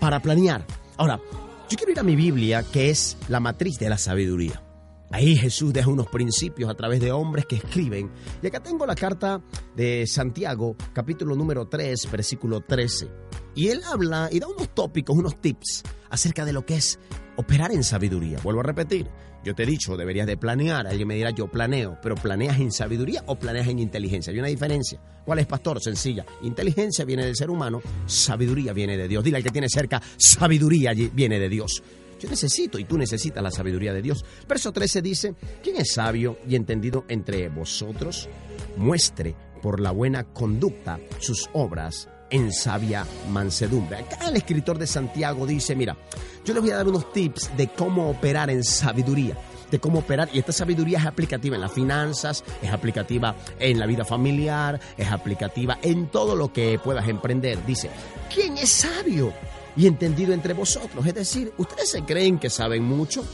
para 0.00 0.20
planear. 0.20 0.64
Ahora, 0.96 1.20
yo 1.68 1.76
quiero 1.76 1.92
ir 1.92 1.98
a 1.98 2.04
mi 2.04 2.16
Biblia, 2.16 2.62
que 2.62 2.88
es 2.88 3.16
la 3.28 3.40
matriz 3.40 3.78
de 3.78 3.90
la 3.90 3.98
sabiduría. 3.98 4.62
Ahí 5.10 5.36
Jesús 5.36 5.72
deja 5.72 5.90
unos 5.90 6.06
principios 6.06 6.70
a 6.70 6.74
través 6.74 7.00
de 7.00 7.10
hombres 7.10 7.46
que 7.46 7.56
escriben. 7.56 8.10
Y 8.42 8.46
acá 8.46 8.60
tengo 8.60 8.86
la 8.86 8.94
carta 8.94 9.40
de 9.74 10.06
Santiago, 10.06 10.76
capítulo 10.92 11.34
número 11.34 11.66
3, 11.66 12.10
versículo 12.12 12.60
13. 12.60 13.08
Y 13.54 13.68
él 13.68 13.80
habla 13.90 14.28
y 14.30 14.38
da 14.38 14.46
unos 14.46 14.68
tópicos, 14.74 15.16
unos 15.16 15.40
tips 15.40 15.82
acerca 16.10 16.44
de 16.44 16.52
lo 16.52 16.64
que 16.64 16.76
es 16.76 16.98
operar 17.38 17.70
en 17.70 17.84
sabiduría. 17.84 18.40
Vuelvo 18.42 18.60
a 18.60 18.64
repetir, 18.64 19.06
yo 19.44 19.54
te 19.54 19.62
he 19.62 19.66
dicho, 19.66 19.96
deberías 19.96 20.26
de 20.26 20.36
planear. 20.36 20.88
Alguien 20.88 21.06
me 21.06 21.14
dirá, 21.14 21.30
yo 21.30 21.46
planeo, 21.46 21.96
pero 22.02 22.16
¿planeas 22.16 22.58
en 22.58 22.72
sabiduría 22.72 23.22
o 23.26 23.36
planeas 23.36 23.68
en 23.68 23.78
inteligencia? 23.78 24.32
Hay 24.32 24.38
una 24.40 24.48
diferencia. 24.48 25.00
¿Cuál 25.24 25.38
es, 25.38 25.46
pastor? 25.46 25.80
Sencilla. 25.80 26.26
Inteligencia 26.42 27.04
viene 27.04 27.24
del 27.24 27.36
ser 27.36 27.48
humano, 27.48 27.80
sabiduría 28.06 28.72
viene 28.72 28.96
de 28.96 29.06
Dios. 29.06 29.22
Dile 29.22 29.36
al 29.36 29.44
que 29.44 29.50
tiene 29.50 29.68
cerca, 29.68 30.02
sabiduría 30.16 30.92
viene 31.12 31.38
de 31.38 31.48
Dios. 31.48 31.80
Yo 32.18 32.28
necesito 32.28 32.76
y 32.80 32.84
tú 32.84 32.98
necesitas 32.98 33.40
la 33.40 33.52
sabiduría 33.52 33.92
de 33.92 34.02
Dios. 34.02 34.24
Verso 34.48 34.72
13 34.72 35.00
dice, 35.00 35.34
¿quién 35.62 35.76
es 35.76 35.92
sabio 35.92 36.38
y 36.48 36.56
entendido 36.56 37.04
entre 37.06 37.48
vosotros? 37.48 38.28
Muestre 38.76 39.36
por 39.62 39.78
la 39.78 39.92
buena 39.92 40.24
conducta 40.24 40.98
sus 41.20 41.48
obras 41.52 42.08
en 42.30 42.52
sabia 42.52 43.06
mansedumbre. 43.30 43.98
Acá 43.98 44.28
el 44.28 44.36
escritor 44.36 44.78
de 44.78 44.86
Santiago 44.86 45.46
dice, 45.46 45.74
mira, 45.74 45.96
yo 46.44 46.54
les 46.54 46.62
voy 46.62 46.72
a 46.72 46.76
dar 46.76 46.88
unos 46.88 47.12
tips 47.12 47.56
de 47.56 47.68
cómo 47.68 48.10
operar 48.10 48.50
en 48.50 48.64
sabiduría 48.64 49.36
de 49.70 49.78
cómo 49.78 49.98
operar 49.98 50.28
y 50.32 50.38
esta 50.38 50.52
sabiduría 50.52 50.98
es 50.98 51.06
aplicativa 51.06 51.56
en 51.56 51.60
las 51.60 51.72
finanzas, 51.72 52.44
es 52.62 52.70
aplicativa 52.70 53.36
en 53.58 53.78
la 53.78 53.86
vida 53.86 54.04
familiar, 54.04 54.80
es 54.96 55.10
aplicativa 55.10 55.78
en 55.82 56.08
todo 56.08 56.36
lo 56.36 56.52
que 56.52 56.78
puedas 56.82 57.06
emprender. 57.08 57.64
Dice, 57.66 57.90
¿quién 58.32 58.56
es 58.56 58.70
sabio 58.70 59.32
y 59.76 59.86
entendido 59.86 60.32
entre 60.32 60.54
vosotros? 60.54 61.06
Es 61.06 61.14
decir, 61.14 61.52
¿ustedes 61.58 61.90
se 61.90 62.02
creen 62.02 62.38
que 62.38 62.50
saben 62.50 62.82
mucho? 62.82 63.24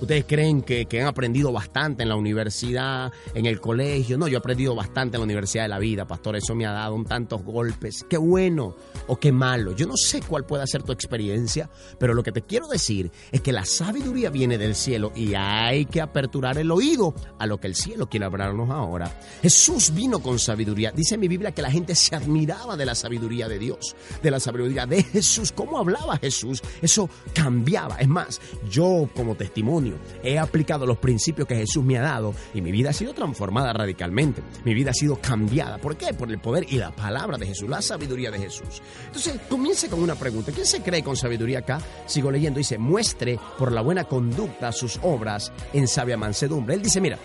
¿Ustedes 0.00 0.24
creen 0.26 0.62
que, 0.62 0.86
que, 0.86 1.00
han 1.00 1.06
aprendido 1.06 1.52
bastante 1.52 2.02
en 2.02 2.08
la 2.08 2.16
universidad, 2.16 3.12
en 3.34 3.46
el 3.46 3.60
colegio? 3.60 4.18
No, 4.18 4.28
yo 4.28 4.36
he 4.36 4.38
aprendido 4.38 4.74
bastante 4.74 5.16
en 5.16 5.20
la 5.20 5.24
universidad 5.24 5.64
de 5.64 5.68
la 5.68 5.78
vida, 5.78 6.06
pastor. 6.06 6.36
Eso 6.36 6.54
me 6.54 6.66
ha 6.66 6.72
dado 6.72 6.94
un 6.94 7.04
tantos 7.04 7.42
golpes. 7.42 8.04
Qué 8.08 8.16
bueno 8.16 8.76
o 9.06 9.16
qué 9.16 9.32
malo. 9.32 9.72
Yo 9.72 9.86
no 9.86 9.96
sé 9.96 10.20
cuál 10.22 10.44
pueda 10.44 10.66
ser 10.66 10.82
tu 10.82 10.92
experiencia, 10.92 11.70
pero 11.98 12.14
lo 12.14 12.22
que 12.22 12.32
te 12.32 12.42
quiero 12.42 12.68
decir 12.68 13.10
es 13.32 13.40
que 13.40 13.52
la 13.52 13.64
sabiduría 13.64 14.30
viene 14.30 14.58
del 14.58 14.74
cielo 14.74 15.12
y 15.14 15.34
hay 15.34 15.86
que 15.86 16.00
aperturar 16.00 16.58
el 16.58 16.70
oído 16.70 17.14
a 17.38 17.46
lo 17.46 17.58
que 17.58 17.66
el 17.66 17.74
cielo 17.74 18.08
quiere 18.08 18.26
hablarnos 18.26 18.70
ahora. 18.70 19.10
Jesús 19.42 19.92
vino 19.94 20.20
con 20.20 20.38
sabiduría. 20.38 20.92
Dice 20.92 21.18
mi 21.18 21.28
Biblia 21.28 21.52
que 21.52 21.62
la 21.62 21.70
gente 21.70 21.94
se 21.94 22.14
admiraba 22.14 22.76
de 22.76 22.86
la 22.86 22.94
sabiduría 22.94 23.48
de 23.48 23.58
Dios, 23.58 23.94
de 24.22 24.30
la 24.30 24.40
sabiduría 24.40 24.86
de 24.86 25.02
Jesús. 25.02 25.52
¿Cómo 25.52 25.78
hablaba 25.78 26.18
Jesús? 26.18 26.62
Eso 26.82 27.08
cambiaba. 27.32 27.96
Es 27.96 28.08
más, 28.08 28.40
yo 28.70 29.08
como 29.14 29.34
testimonio, 29.34 29.93
he 30.22 30.38
aplicado 30.38 30.86
los 30.86 30.98
principios 30.98 31.46
que 31.48 31.56
Jesús 31.56 31.84
me 31.84 31.98
ha 31.98 32.02
dado 32.02 32.34
y 32.52 32.60
mi 32.60 32.72
vida 32.72 32.90
ha 32.90 32.92
sido 32.92 33.14
transformada 33.14 33.72
radicalmente. 33.72 34.42
Mi 34.64 34.74
vida 34.74 34.90
ha 34.90 34.94
sido 34.94 35.16
cambiada. 35.16 35.78
¿Por 35.78 35.96
qué? 35.96 36.14
Por 36.14 36.30
el 36.30 36.38
poder 36.38 36.66
y 36.68 36.76
la 36.76 36.90
palabra 36.90 37.38
de 37.38 37.46
Jesús, 37.46 37.68
la 37.68 37.82
sabiduría 37.82 38.30
de 38.30 38.38
Jesús. 38.38 38.82
Entonces, 39.06 39.40
comience 39.48 39.88
con 39.88 40.02
una 40.02 40.14
pregunta. 40.14 40.52
¿Quién 40.52 40.66
se 40.66 40.82
cree 40.82 41.02
con 41.02 41.16
sabiduría 41.16 41.60
acá? 41.60 41.80
Sigo 42.06 42.30
leyendo. 42.30 42.58
Dice, 42.58 42.78
muestre 42.78 43.38
por 43.58 43.72
la 43.72 43.80
buena 43.80 44.04
conducta 44.04 44.72
sus 44.72 44.98
obras 45.02 45.52
en 45.72 45.88
sabia 45.88 46.16
mansedumbre. 46.16 46.74
Él 46.74 46.82
dice, 46.82 47.00
mira, 47.00 47.18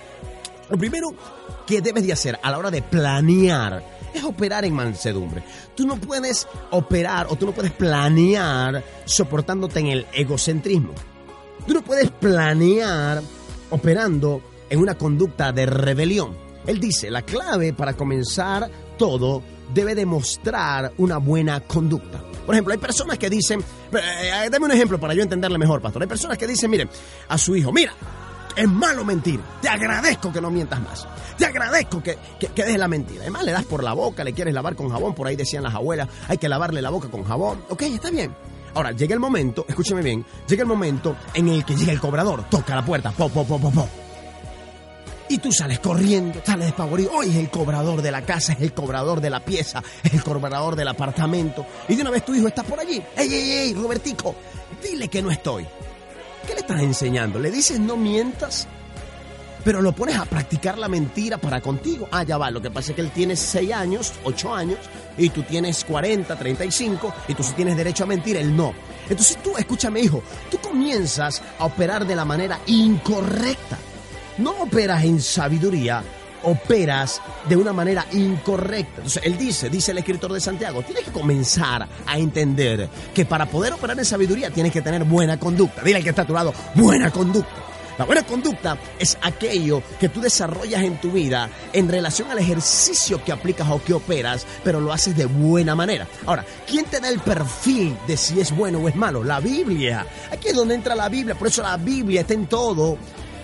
lo 0.70 0.78
primero 0.78 1.10
que 1.66 1.82
debes 1.82 2.06
de 2.06 2.14
hacer 2.14 2.40
a 2.42 2.52
la 2.52 2.58
hora 2.58 2.72
de 2.72 2.82
planear 2.82 3.84
es 4.14 4.24
operar 4.24 4.66
en 4.66 4.74
mansedumbre. 4.74 5.44
Tú 5.76 5.86
no 5.86 5.98
puedes 5.98 6.48
operar 6.72 7.28
o 7.30 7.36
tú 7.36 7.46
no 7.46 7.52
puedes 7.52 7.72
planear 7.72 8.84
soportándote 9.06 9.80
en 9.80 9.88
el 9.88 10.08
egocentrismo. 10.14 10.94
Tú 11.70 11.76
no 11.76 11.84
puedes 11.84 12.10
planear 12.10 13.22
operando 13.70 14.42
en 14.72 14.80
una 14.80 14.96
conducta 14.98 15.52
de 15.52 15.68
rebelión. 15.68 16.36
Él 16.66 16.80
dice, 16.80 17.12
la 17.12 17.22
clave 17.22 17.74
para 17.74 17.94
comenzar 17.94 18.72
todo 18.98 19.44
debe 19.72 19.94
demostrar 19.94 20.92
una 20.98 21.18
buena 21.18 21.60
conducta. 21.60 22.24
Por 22.44 22.56
ejemplo, 22.56 22.74
hay 22.74 22.80
personas 22.80 23.20
que 23.20 23.30
dicen, 23.30 23.64
eh, 23.94 24.50
dame 24.50 24.66
un 24.66 24.72
ejemplo 24.72 25.00
para 25.00 25.14
yo 25.14 25.22
entenderle 25.22 25.60
mejor, 25.60 25.80
pastor. 25.80 26.02
Hay 26.02 26.08
personas 26.08 26.40
que 26.40 26.48
dicen, 26.48 26.72
miren, 26.72 26.90
a 27.28 27.38
su 27.38 27.56
hijo, 27.56 27.72
mira, 27.72 27.94
es 28.56 28.68
malo 28.68 29.06
mentir. 29.06 29.40
Te 29.62 29.70
agradezco 29.70 30.34
que 30.34 30.42
no 30.42 30.50
mientas 30.50 30.82
más. 30.82 31.08
Te 31.38 31.46
agradezco 31.46 32.02
que, 32.02 32.18
que, 32.40 32.48
que, 32.48 32.64
dejes 32.64 32.80
la 32.80 32.88
mentira. 32.88 33.22
Además, 33.22 33.44
le 33.44 33.52
das 33.52 33.66
por 33.66 33.84
la 33.84 33.94
boca, 33.94 34.24
le 34.24 34.34
quieres 34.34 34.56
lavar 34.56 34.76
con 34.76 34.90
jabón. 34.90 35.14
Por 35.14 35.28
ahí 35.28 35.36
decían 35.36 35.62
las 35.62 35.76
abuelas, 35.76 36.10
hay 36.30 36.40
que 36.40 36.50
lavarle 36.50 36.82
la 36.82 36.90
boca 36.90 37.10
con 37.10 37.24
jabón. 37.24 37.64
Ok, 37.70 37.84
está 37.84 38.10
bien. 38.10 38.34
Ahora, 38.74 38.92
llega 38.92 39.14
el 39.14 39.20
momento, 39.20 39.66
escúcheme 39.68 40.02
bien, 40.02 40.26
llega 40.48 40.64
el 40.64 40.68
momento 40.68 41.16
en 41.34 41.48
el 41.50 41.66
que 41.66 41.76
llega 41.76 41.92
el 41.92 42.00
cobrador, 42.00 42.44
toca 42.50 42.76
la 42.76 42.86
puerta, 42.86 43.12
po, 43.12 43.30
po, 43.30 43.46
po, 43.46 43.60
po, 43.60 43.72
po. 43.72 43.90
Y 45.32 45.38
tú 45.38 45.52
sales 45.52 45.80
corriendo, 45.80 46.42
sales 46.44 46.66
despavorido. 46.68 47.12
Hoy 47.14 47.30
es 47.30 47.36
el 47.36 47.52
cobrador 47.52 48.02
de 48.02 48.12
la 48.12 48.24
casa, 48.24 48.54
es 48.54 48.62
el 48.62 48.74
cobrador 48.74 49.22
de 49.22 49.30
la 49.30 49.46
pieza, 49.46 49.84
es 50.04 50.14
el 50.14 50.24
cobrador 50.24 50.76
del 50.76 50.88
apartamento. 50.88 51.68
Y 51.88 51.96
de 51.96 52.02
una 52.02 52.10
vez 52.10 52.26
tu 52.26 52.34
hijo 52.34 52.48
está 52.48 52.64
por 52.64 52.80
allí. 52.80 53.00
¡Ey, 53.16 53.32
ey, 53.32 53.52
ey, 53.52 53.74
Robertico! 53.76 54.36
Dile 54.82 55.08
que 55.08 55.22
no 55.22 55.30
estoy. 55.30 55.68
¿Qué 56.48 56.54
le 56.56 56.62
estás 56.62 56.82
enseñando? 56.82 57.38
¿Le 57.38 57.52
dices 57.52 57.80
no 57.80 57.96
mientas? 57.96 58.68
Pero 59.64 59.82
lo 59.82 59.92
pones 59.92 60.16
a 60.16 60.26
practicar 60.26 60.78
la 60.78 60.88
mentira 60.88 61.38
para 61.38 61.62
contigo. 61.62 62.08
Ah, 62.12 62.24
ya 62.24 62.38
va. 62.38 62.50
Lo 62.52 62.62
que 62.62 62.72
pasa 62.72 62.92
es 62.92 62.96
que 62.96 63.02
él 63.02 63.12
tiene 63.12 63.36
6 63.36 63.74
años, 63.74 64.14
8 64.24 64.54
años, 64.54 64.80
y 65.18 65.30
tú 65.30 65.44
tienes 65.44 65.84
40, 65.84 66.36
35, 66.36 67.14
y 67.28 67.34
tú 67.34 67.44
sí 67.44 67.54
tienes 67.54 67.76
derecho 67.76 68.04
a 68.04 68.08
mentir, 68.08 68.38
él 68.38 68.56
no. 68.56 68.74
Entonces 69.10 69.38
tú, 69.44 69.58
escúchame, 69.58 70.02
hijo, 70.02 70.24
tú 70.50 70.58
comienzas 70.60 71.42
a 71.58 71.66
operar 71.66 72.06
de 72.06 72.16
la 72.16 72.26
manera 72.26 72.60
incorrecta. 72.68 73.78
No 74.38 74.52
operas 74.62 75.04
en 75.04 75.20
sabiduría, 75.22 76.04
operas 76.44 77.22
de 77.48 77.58
una 77.58 77.74
manera 77.74 78.06
incorrecta. 78.14 78.98
Entonces, 78.98 79.24
él 79.26 79.38
dice, 79.38 79.70
dice 79.70 79.92
el 79.92 79.98
escritor 79.98 80.32
de 80.32 80.40
Santiago, 80.40 80.82
tienes 80.84 81.04
que 81.04 81.12
comenzar 81.12 81.88
a 82.06 82.18
entender 82.18 82.88
que 83.14 83.26
para 83.26 83.46
poder 83.48 83.74
operar 83.74 83.98
en 84.00 84.06
sabiduría 84.06 84.50
tienes 84.50 84.72
que 84.72 84.82
tener 84.82 85.04
buena 85.04 85.38
conducta. 85.38 85.82
Dile 85.84 85.98
al 85.98 86.04
que 86.04 86.10
está 86.10 86.22
a 86.22 86.28
tu 86.28 86.34
lado, 86.34 86.54
buena 86.76 87.12
conducta. 87.12 87.70
La 88.00 88.06
buena 88.06 88.24
conducta 88.24 88.78
es 88.98 89.18
aquello 89.22 89.84
que 90.00 90.08
tú 90.08 90.22
desarrollas 90.22 90.84
en 90.84 91.02
tu 91.02 91.12
vida 91.12 91.50
en 91.74 91.90
relación 91.90 92.32
al 92.32 92.40
ejercicio 92.40 93.22
que 93.22 93.34
aplicas 93.34 93.68
o 93.70 93.84
que 93.84 93.94
operas, 93.94 94.48
pero 94.64 94.80
lo 94.80 94.94
haces 94.94 95.18
de 95.18 95.26
buena 95.26 95.76
manera. 95.76 96.08
Ahora, 96.26 96.46
¿quién 96.66 96.86
te 96.86 97.02
da 97.02 97.10
el 97.10 97.20
perfil 97.20 97.98
de 98.08 98.16
si 98.16 98.40
es 98.40 98.56
bueno 98.56 98.80
o 98.80 98.88
es 98.88 98.96
malo? 98.96 99.22
La 99.22 99.42
Biblia. 99.42 100.08
Aquí 100.32 100.48
es 100.48 100.56
donde 100.56 100.76
entra 100.76 100.96
la 100.96 101.10
Biblia, 101.10 101.36
por 101.36 101.50
eso 101.50 101.62
la 101.62 101.76
Biblia 101.76 102.22
está 102.22 102.34
en 102.36 102.48
todo. 102.48 102.98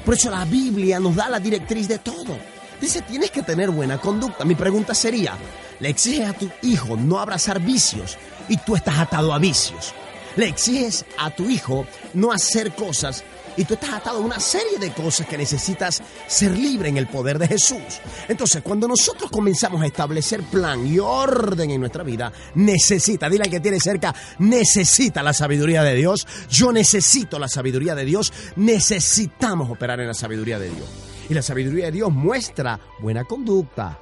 Por 0.06 0.14
eso 0.14 0.32
la 0.32 0.46
Biblia 0.46 1.02
nos 1.02 1.18
da 1.18 1.28
la 1.28 1.42
directriz 1.42 1.90
de 1.90 2.00
todo. 2.00 2.38
Dice, 2.80 3.02
tienes 3.02 3.32
que 3.32 3.44
tener 3.44 3.72
buena 3.72 4.00
conducta. 4.00 4.46
Mi 4.46 4.56
pregunta 4.56 4.96
sería, 4.96 5.34
¿le 5.82 5.90
exiges 5.90 6.30
a 6.30 6.34
tu 6.34 6.50
hijo 6.62 6.96
no 6.96 7.20
abrazar 7.20 7.60
vicios 7.60 8.18
y 8.48 8.56
tú 8.56 8.78
estás 8.78 9.00
atado 9.00 9.34
a 9.34 9.38
vicios? 9.38 9.94
¿Le 10.38 10.48
exiges 10.48 11.04
a 11.18 11.30
tu 11.30 11.50
hijo 11.50 11.86
no 12.14 12.32
hacer 12.32 12.74
cosas 12.74 13.26
y 13.58 13.66
tú 13.66 13.76
estás 13.76 13.94
atado 13.94 14.18
a 14.18 14.22
una 14.22 14.40
serie 14.40 14.78
de 14.80 14.92
cosas 14.92 15.28
que 15.28 15.38
necesitas 15.38 16.02
ser 16.28 16.58
libre 16.58 16.90
en 16.90 16.98
el 16.98 17.08
poder 17.08 17.40
de 17.40 17.48
Jesús. 17.48 18.02
Entonces, 18.28 18.62
cuando 18.62 18.88
nosotros 18.88 19.30
comenzamos 19.32 19.82
a 19.82 19.86
establecer 19.86 20.44
plan 20.44 20.86
y 20.86 21.00
orden 21.00 21.72
en 21.72 21.80
nuestra 21.80 22.04
vida, 22.04 22.32
necesita, 22.56 23.30
dile 23.30 23.44
al 23.46 23.50
que 23.50 23.60
tiene 23.60 23.80
cerca, 23.80 24.14
necesita 24.40 25.24
la 25.24 25.34
sabiduría 25.34 25.84
de 25.84 25.96
Dios. 25.96 26.28
Yo 26.50 26.72
necesito 26.72 27.40
la 27.40 27.48
sabiduría 27.48 27.96
de 27.96 28.06
Dios. 28.06 28.34
Necesitamos 28.56 29.70
operar 29.70 30.00
en 30.00 30.08
la 30.08 30.14
sabiduría 30.14 30.60
de 30.60 30.70
Dios. 30.70 30.90
Y 31.30 31.34
la 31.34 31.42
sabiduría 31.42 31.86
de 31.86 31.92
Dios 31.94 32.12
muestra 32.12 32.80
buena 33.00 33.24
conducta. 33.24 34.00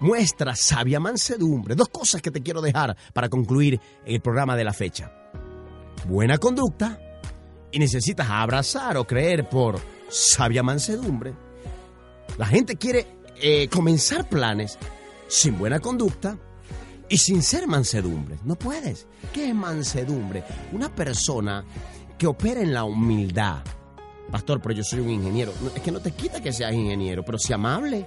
Muestra 0.00 0.54
sabia 0.56 1.00
mansedumbre. 1.00 1.74
Dos 1.74 1.88
cosas 1.88 2.20
que 2.20 2.30
te 2.30 2.42
quiero 2.42 2.60
dejar 2.60 2.96
para 3.12 3.28
concluir 3.28 3.80
el 4.04 4.20
programa 4.20 4.56
de 4.56 4.64
la 4.64 4.72
fecha. 4.72 5.12
Buena 6.06 6.38
conducta 6.38 6.98
y 7.74 7.78
necesitas 7.80 8.30
abrazar 8.30 8.96
o 8.96 9.04
creer 9.04 9.48
por 9.48 9.80
sabia 10.08 10.62
mansedumbre. 10.62 11.34
La 12.38 12.46
gente 12.46 12.76
quiere 12.76 13.04
eh, 13.42 13.68
comenzar 13.68 14.28
planes 14.28 14.78
sin 15.26 15.58
buena 15.58 15.80
conducta 15.80 16.38
y 17.08 17.18
sin 17.18 17.42
ser 17.42 17.66
mansedumbre. 17.66 18.38
No 18.44 18.54
puedes. 18.54 19.08
¿Qué 19.32 19.48
es 19.48 19.54
mansedumbre? 19.56 20.44
Una 20.70 20.94
persona 20.94 21.64
que 22.16 22.28
opera 22.28 22.60
en 22.60 22.72
la 22.72 22.84
humildad. 22.84 23.64
Pastor, 24.30 24.62
pero 24.62 24.76
yo 24.76 24.84
soy 24.84 25.00
un 25.00 25.10
ingeniero. 25.10 25.52
Es 25.74 25.82
que 25.82 25.90
no 25.90 26.00
te 26.00 26.12
quita 26.12 26.40
que 26.40 26.52
seas 26.52 26.72
ingeniero, 26.72 27.24
pero 27.24 27.40
sea 27.40 27.56
amable. 27.56 28.06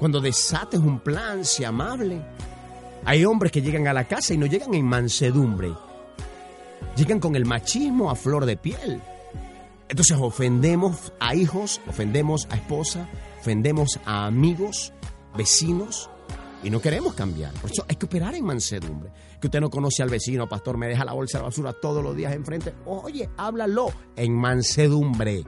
Cuando 0.00 0.20
desates 0.20 0.80
un 0.80 0.98
plan, 0.98 1.44
sea 1.44 1.68
amable. 1.68 2.20
Hay 3.04 3.24
hombres 3.24 3.52
que 3.52 3.62
llegan 3.62 3.86
a 3.86 3.92
la 3.92 4.08
casa 4.08 4.34
y 4.34 4.36
no 4.36 4.46
llegan 4.46 4.74
en 4.74 4.84
mansedumbre 4.84 5.72
llegan 6.96 7.20
con 7.20 7.36
el 7.36 7.44
machismo 7.44 8.10
a 8.10 8.14
flor 8.14 8.46
de 8.46 8.56
piel. 8.56 9.00
Entonces 9.88 10.16
ofendemos 10.20 11.12
a 11.18 11.34
hijos, 11.34 11.80
ofendemos 11.88 12.46
a 12.50 12.56
esposa, 12.56 13.08
ofendemos 13.40 13.98
a 14.04 14.26
amigos, 14.26 14.92
vecinos, 15.36 16.08
y 16.62 16.70
no 16.70 16.80
queremos 16.80 17.14
cambiar. 17.14 17.52
Por 17.54 17.70
eso 17.70 17.84
hay 17.88 17.96
que 17.96 18.06
operar 18.06 18.34
en 18.34 18.44
mansedumbre. 18.44 19.10
Que 19.40 19.46
usted 19.46 19.60
no 19.60 19.70
conoce 19.70 20.02
al 20.02 20.10
vecino, 20.10 20.48
pastor, 20.48 20.76
me 20.76 20.88
deja 20.88 21.04
la 21.04 21.12
bolsa 21.12 21.38
de 21.38 21.44
basura 21.44 21.72
todos 21.72 22.04
los 22.04 22.14
días 22.14 22.34
enfrente. 22.34 22.74
Oye, 22.84 23.30
háblalo 23.36 23.88
en 24.16 24.34
mansedumbre. 24.34 25.44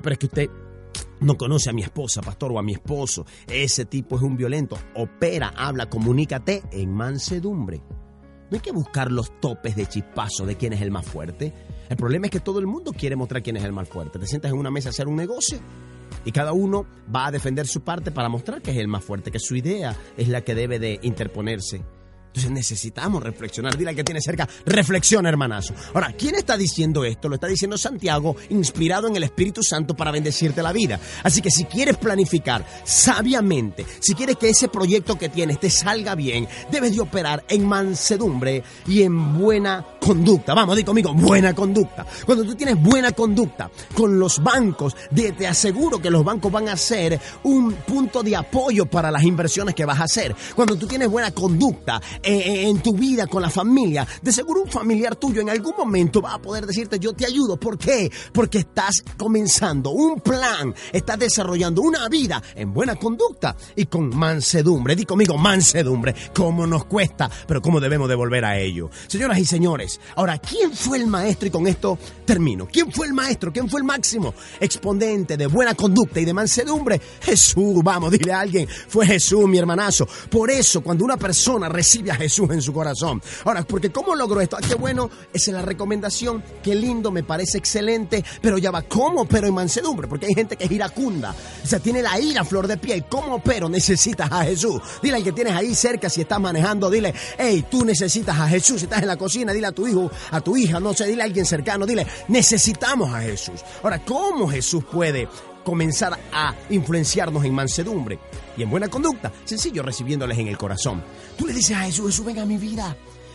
Pero 0.00 0.12
es 0.12 0.18
que 0.18 0.26
usted 0.26 0.50
no 1.20 1.36
conoce 1.36 1.70
a 1.70 1.72
mi 1.72 1.82
esposa, 1.82 2.22
pastor, 2.22 2.52
o 2.52 2.58
a 2.58 2.62
mi 2.62 2.72
esposo. 2.72 3.26
Ese 3.48 3.84
tipo 3.84 4.16
es 4.16 4.22
un 4.22 4.36
violento. 4.36 4.78
Opera, 4.94 5.52
habla, 5.56 5.90
comunícate 5.90 6.62
en 6.70 6.92
mansedumbre. 6.92 7.82
No 8.50 8.56
hay 8.56 8.60
que 8.60 8.72
buscar 8.72 9.12
los 9.12 9.40
topes 9.40 9.76
de 9.76 9.86
chispazo 9.86 10.44
de 10.44 10.56
quién 10.56 10.72
es 10.72 10.82
el 10.82 10.90
más 10.90 11.06
fuerte. 11.06 11.52
El 11.88 11.96
problema 11.96 12.26
es 12.26 12.32
que 12.32 12.40
todo 12.40 12.58
el 12.58 12.66
mundo 12.66 12.92
quiere 12.92 13.14
mostrar 13.14 13.42
quién 13.42 13.56
es 13.56 13.64
el 13.64 13.72
más 13.72 13.88
fuerte. 13.88 14.18
Te 14.18 14.26
sientas 14.26 14.50
en 14.50 14.58
una 14.58 14.70
mesa 14.70 14.88
a 14.88 14.90
hacer 14.90 15.06
un 15.06 15.16
negocio 15.16 15.58
y 16.24 16.32
cada 16.32 16.52
uno 16.52 16.84
va 17.14 17.26
a 17.26 17.30
defender 17.30 17.66
su 17.66 17.82
parte 17.82 18.10
para 18.10 18.28
mostrar 18.28 18.60
que 18.60 18.72
es 18.72 18.76
el 18.76 18.88
más 18.88 19.04
fuerte, 19.04 19.30
que 19.30 19.38
su 19.38 19.54
idea 19.54 19.96
es 20.16 20.28
la 20.28 20.42
que 20.42 20.54
debe 20.54 20.78
de 20.78 20.98
interponerse. 21.02 21.82
Entonces 22.30 22.52
necesitamos 22.52 23.22
reflexionar. 23.22 23.76
Dile 23.76 23.90
al 23.90 23.96
que 23.96 24.04
tiene 24.04 24.20
cerca, 24.20 24.48
reflexiona, 24.64 25.28
hermanazo. 25.28 25.74
Ahora, 25.92 26.14
¿quién 26.16 26.36
está 26.36 26.56
diciendo 26.56 27.04
esto? 27.04 27.28
Lo 27.28 27.34
está 27.34 27.48
diciendo 27.48 27.76
Santiago, 27.76 28.36
inspirado 28.50 29.08
en 29.08 29.16
el 29.16 29.24
Espíritu 29.24 29.64
Santo 29.64 29.94
para 29.96 30.12
bendecirte 30.12 30.62
la 30.62 30.72
vida. 30.72 31.00
Así 31.24 31.42
que 31.42 31.50
si 31.50 31.64
quieres 31.64 31.96
planificar 31.96 32.64
sabiamente, 32.84 33.84
si 33.98 34.14
quieres 34.14 34.36
que 34.36 34.48
ese 34.48 34.68
proyecto 34.68 35.18
que 35.18 35.28
tienes 35.28 35.58
te 35.58 35.70
salga 35.70 36.14
bien, 36.14 36.46
debes 36.70 36.94
de 36.94 37.00
operar 37.00 37.44
en 37.48 37.66
mansedumbre 37.66 38.62
y 38.86 39.02
en 39.02 39.36
buena 39.36 39.84
conducta. 40.00 40.54
Vamos, 40.54 40.76
di 40.76 40.84
conmigo, 40.84 41.12
buena 41.12 41.52
conducta. 41.52 42.06
Cuando 42.24 42.44
tú 42.44 42.54
tienes 42.54 42.80
buena 42.80 43.10
conducta 43.10 43.70
con 43.94 44.20
los 44.20 44.40
bancos, 44.40 44.94
te 45.12 45.46
aseguro 45.46 46.00
que 46.00 46.10
los 46.10 46.24
bancos 46.24 46.52
van 46.52 46.68
a 46.68 46.76
ser 46.76 47.18
un 47.42 47.72
punto 47.72 48.22
de 48.22 48.36
apoyo 48.36 48.86
para 48.86 49.10
las 49.10 49.24
inversiones 49.24 49.74
que 49.74 49.84
vas 49.84 50.00
a 50.00 50.04
hacer. 50.04 50.34
Cuando 50.54 50.76
tú 50.76 50.86
tienes 50.86 51.08
buena 51.08 51.32
conducta, 51.32 52.00
eh, 52.22 52.32
eh, 52.32 52.68
en 52.68 52.82
tu 52.82 52.94
vida 52.94 53.26
con 53.26 53.40
la 53.40 53.48
familia, 53.48 54.06
de 54.20 54.30
seguro 54.30 54.62
un 54.62 54.70
familiar 54.70 55.16
tuyo 55.16 55.40
en 55.40 55.48
algún 55.48 55.74
momento 55.76 56.20
va 56.20 56.34
a 56.34 56.42
poder 56.42 56.66
decirte 56.66 56.98
yo 56.98 57.14
te 57.14 57.24
ayudo. 57.24 57.58
¿Por 57.58 57.78
qué? 57.78 58.10
Porque 58.32 58.58
estás 58.58 59.02
comenzando 59.16 59.90
un 59.90 60.20
plan, 60.20 60.74
estás 60.92 61.18
desarrollando 61.18 61.80
una 61.80 62.08
vida 62.08 62.42
en 62.54 62.74
buena 62.74 62.96
conducta 62.96 63.56
y 63.74 63.86
con 63.86 64.14
mansedumbre. 64.14 64.96
Di 64.96 65.06
conmigo, 65.06 65.38
mansedumbre. 65.38 66.14
¿Cómo 66.34 66.66
nos 66.66 66.84
cuesta? 66.84 67.30
Pero 67.46 67.62
¿cómo 67.62 67.80
debemos 67.80 68.08
devolver 68.08 68.44
a 68.44 68.58
ello? 68.58 68.90
Señoras 69.06 69.38
y 69.38 69.46
señores, 69.46 69.98
ahora, 70.16 70.38
¿quién 70.38 70.72
fue 70.72 70.98
el 70.98 71.06
maestro? 71.06 71.48
Y 71.48 71.50
con 71.50 71.66
esto 71.66 71.98
termino. 72.26 72.68
¿Quién 72.70 72.92
fue 72.92 73.06
el 73.06 73.14
maestro? 73.14 73.50
¿Quién 73.50 73.68
fue 73.68 73.80
el 73.80 73.86
máximo 73.86 74.34
exponente 74.60 75.38
de 75.38 75.46
buena 75.46 75.74
conducta 75.74 76.20
y 76.20 76.26
de 76.26 76.34
mansedumbre? 76.34 77.00
Jesús, 77.22 77.80
vamos, 77.82 78.10
dile 78.10 78.32
a 78.32 78.40
alguien. 78.40 78.68
Fue 78.68 79.06
Jesús, 79.06 79.48
mi 79.48 79.56
hermanazo. 79.56 80.06
Por 80.30 80.50
eso, 80.50 80.82
cuando 80.82 81.04
una 81.04 81.16
persona 81.16 81.68
recibe 81.68 82.09
a 82.10 82.16
Jesús 82.16 82.50
en 82.50 82.62
su 82.62 82.72
corazón. 82.72 83.22
Ahora, 83.44 83.62
porque 83.62 83.90
¿cómo 83.90 84.14
logró 84.14 84.40
esto? 84.40 84.56
Ah, 84.56 84.66
qué 84.66 84.74
bueno, 84.74 85.10
esa 85.32 85.50
es 85.50 85.54
la 85.56 85.62
recomendación, 85.62 86.42
qué 86.62 86.74
lindo, 86.74 87.10
me 87.10 87.22
parece 87.22 87.58
excelente, 87.58 88.24
pero 88.40 88.58
ya 88.58 88.70
va, 88.70 88.82
¿cómo 88.82 89.26
pero 89.26 89.46
en 89.46 89.54
mansedumbre? 89.54 90.08
Porque 90.08 90.26
hay 90.26 90.34
gente 90.34 90.56
que 90.56 90.64
es 90.64 90.70
iracunda, 90.70 91.34
o 91.62 91.66
sea, 91.66 91.78
tiene 91.78 92.02
la 92.02 92.18
ira 92.20 92.44
flor 92.44 92.66
de 92.66 92.76
piel. 92.76 93.04
¿Cómo 93.08 93.42
pero 93.42 93.68
necesitas 93.68 94.30
a 94.30 94.44
Jesús? 94.44 94.80
Dile 95.02 95.16
al 95.16 95.24
que 95.24 95.32
tienes 95.32 95.54
ahí 95.54 95.74
cerca, 95.74 96.08
si 96.08 96.22
estás 96.22 96.40
manejando, 96.40 96.90
dile, 96.90 97.14
hey, 97.38 97.64
tú 97.70 97.84
necesitas 97.84 98.38
a 98.38 98.48
Jesús. 98.48 98.80
Si 98.80 98.84
estás 98.84 99.02
en 99.02 99.08
la 99.08 99.16
cocina, 99.16 99.52
dile 99.52 99.66
a 99.66 99.72
tu 99.72 99.86
hijo, 99.86 100.10
a 100.30 100.40
tu 100.40 100.56
hija, 100.56 100.80
no 100.80 100.94
sé, 100.94 101.06
dile 101.06 101.22
a 101.22 101.24
alguien 101.26 101.44
cercano, 101.44 101.86
dile, 101.86 102.06
necesitamos 102.28 103.12
a 103.14 103.20
Jesús. 103.20 103.60
Ahora, 103.82 104.04
¿cómo 104.04 104.48
Jesús 104.48 104.84
puede 104.90 105.28
comenzar 105.64 106.18
a 106.32 106.54
influenciarnos 106.70 107.44
en 107.44 107.54
mansedumbre 107.54 108.18
y 108.60 108.62
en 108.62 108.70
buena 108.70 108.88
conducta. 108.88 109.32
Sencillo, 109.44 109.82
recibiéndoles 109.82 110.38
en 110.38 110.48
el 110.48 110.58
corazón. 110.58 111.02
Tú 111.38 111.46
le 111.46 111.54
dices 111.54 111.76
a 111.76 111.80
Jesús, 111.80 112.06
Jesús, 112.10 112.26
ven 112.26 112.38
a 112.38 112.44
mi 112.44 112.58
vida. 112.58 112.94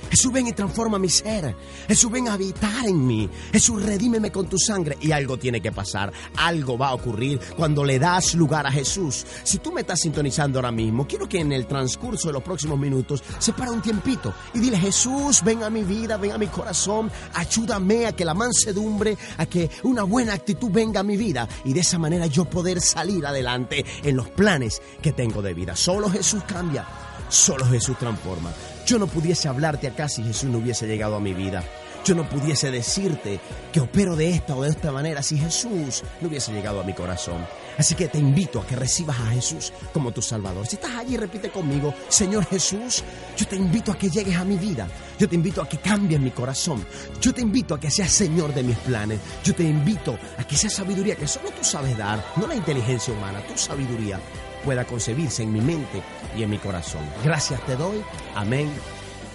Jesús, 0.10 0.32
ven 0.32 0.48
y 0.48 0.54
transforma 0.54 1.00
mi 1.00 1.10
ser. 1.10 1.56
Jesús, 1.88 2.12
ven 2.12 2.28
a 2.28 2.34
habitar 2.34 2.86
en 2.86 3.06
mí. 3.06 3.30
Jesús, 3.52 3.84
redímeme 3.84 4.32
con 4.32 4.48
tu 4.48 4.58
sangre. 4.58 4.98
Y 5.02 5.12
algo 5.12 5.38
tiene 5.38 5.62
que 5.62 5.72
pasar. 5.72 6.12
Algo 6.38 6.78
va 6.78 6.90
a 6.90 6.94
ocurrir 6.94 7.40
cuando 7.56 7.84
le 7.84 8.00
das 8.00 8.36
lugar 8.36 8.66
a 8.68 8.72
Jesús. 8.72 9.26
Si 9.44 9.60
tú 9.60 9.72
me 9.72 9.82
estás 9.82 10.02
sintonizando 10.02 10.60
ahora 10.60 10.72
mismo, 10.72 11.08
quiero 11.08 11.28
que 11.28 11.40
en 11.40 11.52
el 11.52 11.68
transcurso 11.68 12.28
de 12.28 12.34
los 12.34 12.44
próximos 12.44 12.78
minutos 12.78 13.24
se 13.40 13.54
para 13.54 13.72
un 13.72 13.82
tiempito 13.82 14.34
y 14.54 14.60
dile, 14.60 14.78
Jesús, 14.78 15.42
ven 15.44 15.64
a 15.64 15.70
mi 15.70 15.84
vida, 15.84 16.18
ven 16.18 16.32
a 16.32 16.38
mi 16.38 16.48
corazón. 16.48 17.12
Ayúdame 17.34 18.08
a 18.08 18.16
que 18.16 18.26
la 18.26 18.34
mansedumbre, 18.34 19.18
a 19.38 19.46
que 19.46 19.70
una 19.84 20.04
buena 20.04 20.34
actitud 20.34 20.70
venga 20.72 21.00
a 21.00 21.04
mi 21.04 21.18
vida. 21.18 21.48
Y 21.64 21.74
de 21.74 21.82
esa 21.82 22.00
manera 22.00 22.28
yo 22.28 22.46
poder 22.46 22.82
salir 22.82 23.26
adelante 23.26 23.86
en 24.04 24.16
los 24.16 24.30
planes 24.30 24.82
que 25.02 25.14
tengo 25.14 25.42
de 25.42 25.54
vida. 25.54 25.76
Solo 25.76 26.10
Jesús 26.10 26.44
cambia. 26.44 26.86
Solo 27.30 27.66
Jesús 27.66 27.98
transforma. 27.98 28.52
Yo 28.86 29.00
no 29.00 29.08
pudiese 29.08 29.48
hablarte 29.48 29.88
acá 29.88 30.08
si 30.08 30.24
Jesús 30.24 30.50
no 30.50 30.60
hubiese 30.60 30.86
llegado 30.86 31.16
a 31.16 31.20
mi 31.20 31.34
vida. 31.34 31.64
Yo 32.06 32.14
no 32.14 32.30
pudiese 32.30 32.70
decirte 32.70 33.40
que 33.74 33.80
opero 33.80 34.16
de 34.16 34.30
esta 34.30 34.56
o 34.56 34.62
de 34.62 34.70
esta 34.70 34.92
manera 34.92 35.24
si 35.24 35.40
Jesús 35.40 36.04
no 36.22 36.28
hubiese 36.28 36.54
llegado 36.54 36.80
a 36.80 36.84
mi 36.84 36.94
corazón. 36.94 37.44
Así 37.80 37.96
que 37.96 38.08
te 38.08 38.20
invito 38.20 38.62
a 38.62 38.68
que 38.68 38.76
recibas 38.76 39.20
a 39.20 39.32
Jesús 39.32 39.74
como 39.92 40.12
tu 40.12 40.22
Salvador. 40.22 40.68
Si 40.68 40.76
estás 40.76 40.96
allí, 40.98 41.18
repite 41.18 41.50
conmigo, 41.50 41.96
Señor 42.08 42.46
Jesús, 42.46 43.04
yo 43.36 43.48
te 43.48 43.56
invito 43.56 43.92
a 43.92 43.98
que 43.98 44.12
llegues 44.12 44.38
a 44.38 44.46
mi 44.46 44.56
vida. 44.56 44.88
Yo 45.18 45.28
te 45.28 45.34
invito 45.34 45.64
a 45.64 45.68
que 45.68 45.80
cambies 45.80 46.22
mi 46.22 46.30
corazón. 46.30 46.86
Yo 47.20 47.34
te 47.34 47.42
invito 47.42 47.74
a 47.74 47.80
que 47.80 47.90
seas 47.90 48.12
Señor 48.12 48.54
de 48.54 48.62
mis 48.62 48.78
planes. 48.78 49.20
Yo 49.44 49.56
te 49.56 49.64
invito 49.64 50.16
a 50.38 50.44
que 50.44 50.54
esa 50.54 50.70
sabiduría 50.70 51.16
que 51.16 51.28
solo 51.28 51.50
tú 51.50 51.64
sabes 51.64 51.98
dar, 51.98 52.24
no 52.36 52.46
la 52.46 52.54
inteligencia 52.54 53.16
humana, 53.16 53.42
tu 53.48 53.58
sabiduría, 53.58 54.20
pueda 54.66 54.84
concebirse 54.84 55.44
en 55.44 55.54
mi 55.54 55.62
mente 55.62 56.02
y 56.36 56.44
en 56.44 56.50
mi 56.50 56.58
corazón. 56.58 57.02
Gracias 57.24 57.64
te 57.66 57.76
doy. 57.76 58.02
Amén 58.36 58.70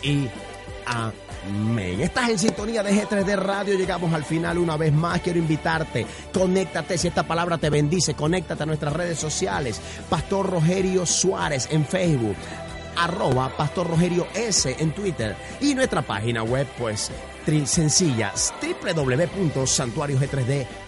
y 0.03 0.29
Amén. 0.87 2.01
Estás 2.01 2.31
en 2.31 2.39
sintonía 2.39 2.83
de 2.83 2.93
G3D 2.93 3.37
Radio. 3.37 3.79
Llegamos 3.79 4.13
al 4.13 4.25
final 4.25 4.59
una 4.59 4.77
vez 4.77 4.93
más. 4.93 5.21
Quiero 5.21 5.39
invitarte. 5.39 6.05
Conéctate. 6.33 6.99
Si 6.99 7.07
esta 7.09 7.23
palabra 7.23 7.57
te 7.59 7.71
bendice, 7.71 8.15
conéctate 8.15 8.65
a 8.65 8.67
nuestras 8.67 8.93
redes 8.93 9.19
sociales. 9.19 9.81
Pastor 10.09 10.51
Rogerio 10.51 11.07
Suárez 11.07 11.69
en 11.71 11.87
Facebook 11.87 12.37
arroba 12.97 13.57
Pastor 13.57 13.89
Rogerio 13.89 14.27
S 14.35 14.75
en 14.79 14.93
Twitter 14.93 15.37
y 15.61 15.75
nuestra 15.75 16.03
página 16.03 16.43
web 16.43 16.67
pues 16.77 17.11
sencilla 17.65 18.33
www.santuariog3d.com 18.61 20.80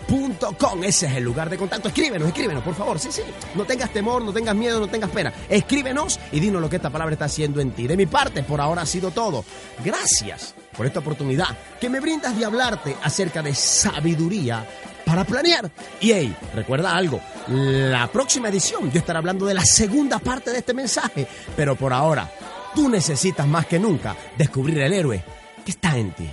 ese 0.83 1.07
es 1.07 1.17
el 1.17 1.25
lugar 1.25 1.49
de 1.49 1.57
contacto. 1.57 1.89
Escríbenos 1.89 2.29
escríbenos 2.29 2.63
por 2.63 2.75
favor. 2.75 2.99
Sí 2.99 3.11
sí. 3.11 3.23
No 3.55 3.65
tengas 3.65 3.93
temor 3.93 4.23
no 4.23 4.33
tengas 4.33 4.55
miedo 4.55 4.81
no 4.81 4.89
tengas 4.89 5.11
pena. 5.11 5.33
Escríbenos 5.49 6.19
y 6.33 6.41
dinos 6.41 6.61
lo 6.61 6.69
que 6.69 6.77
esta 6.77 6.91
palabra 6.91 7.15
está 7.15 7.27
haciendo 7.27 7.61
en 7.61 7.73
ti. 7.73 7.87
De 7.87 7.97
mi 7.97 8.07
parte 8.07 8.43
por 8.43 8.61
ahora 8.61 8.83
ha 8.83 8.87
sido 8.87 9.11
todo. 9.11 9.45
Gracias 9.85 10.55
por 10.77 10.87
esta 10.87 11.01
oportunidad 11.01 11.49
que 11.81 11.89
me 11.89 12.01
brindas 12.01 12.37
de 12.37 12.45
hablarte 12.45 12.97
acerca 13.03 13.43
de 13.43 13.55
sabiduría 13.55 14.67
para 15.05 15.25
planear. 15.25 15.71
Y 16.01 16.13
hey, 16.13 16.37
recuerda 16.55 16.97
algo, 16.97 17.21
la 17.49 18.07
próxima 18.09 18.49
edición 18.49 18.91
yo 18.91 18.99
estaré 18.99 19.19
hablando 19.19 19.47
de 19.47 19.55
la 19.55 19.65
segunda 19.65 20.19
parte 20.19 20.51
de 20.51 20.59
este 20.59 20.75
mensaje, 20.75 21.27
pero 21.57 21.77
por 21.77 21.93
ahora 21.93 22.31
tú 22.75 22.89
necesitas 22.89 23.47
más 23.47 23.67
que 23.67 23.79
nunca 23.79 24.17
descubrir 24.37 24.79
el 24.79 24.93
héroe 24.93 25.23
que 25.65 25.71
está 25.71 25.97
en 25.97 26.13
ti. 26.13 26.31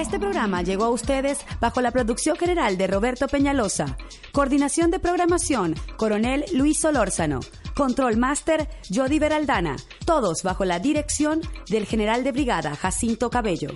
Este 0.00 0.18
programa 0.18 0.62
llegó 0.62 0.84
a 0.84 0.88
ustedes 0.88 1.44
bajo 1.60 1.82
la 1.82 1.90
producción 1.90 2.34
general 2.34 2.78
de 2.78 2.86
Roberto 2.86 3.28
Peñalosa, 3.28 3.98
coordinación 4.32 4.90
de 4.90 4.98
programación, 4.98 5.74
Coronel 5.98 6.46
Luis 6.54 6.78
Solórzano, 6.78 7.40
Control 7.74 8.16
Master, 8.16 8.66
Jody 8.88 9.18
Beraldana, 9.18 9.76
todos 10.06 10.42
bajo 10.42 10.64
la 10.64 10.78
dirección 10.78 11.42
del 11.68 11.84
general 11.84 12.24
de 12.24 12.32
brigada 12.32 12.76
Jacinto 12.76 13.28
Cabello. 13.28 13.72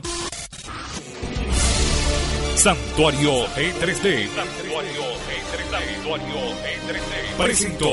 Santuario 2.56 3.46
G3D. 3.48 4.28
Santuario 4.28 5.02
G3D. 5.28 5.94
Santuario 5.94 6.36
G3D. 6.64 7.36
Presentó 7.36 7.90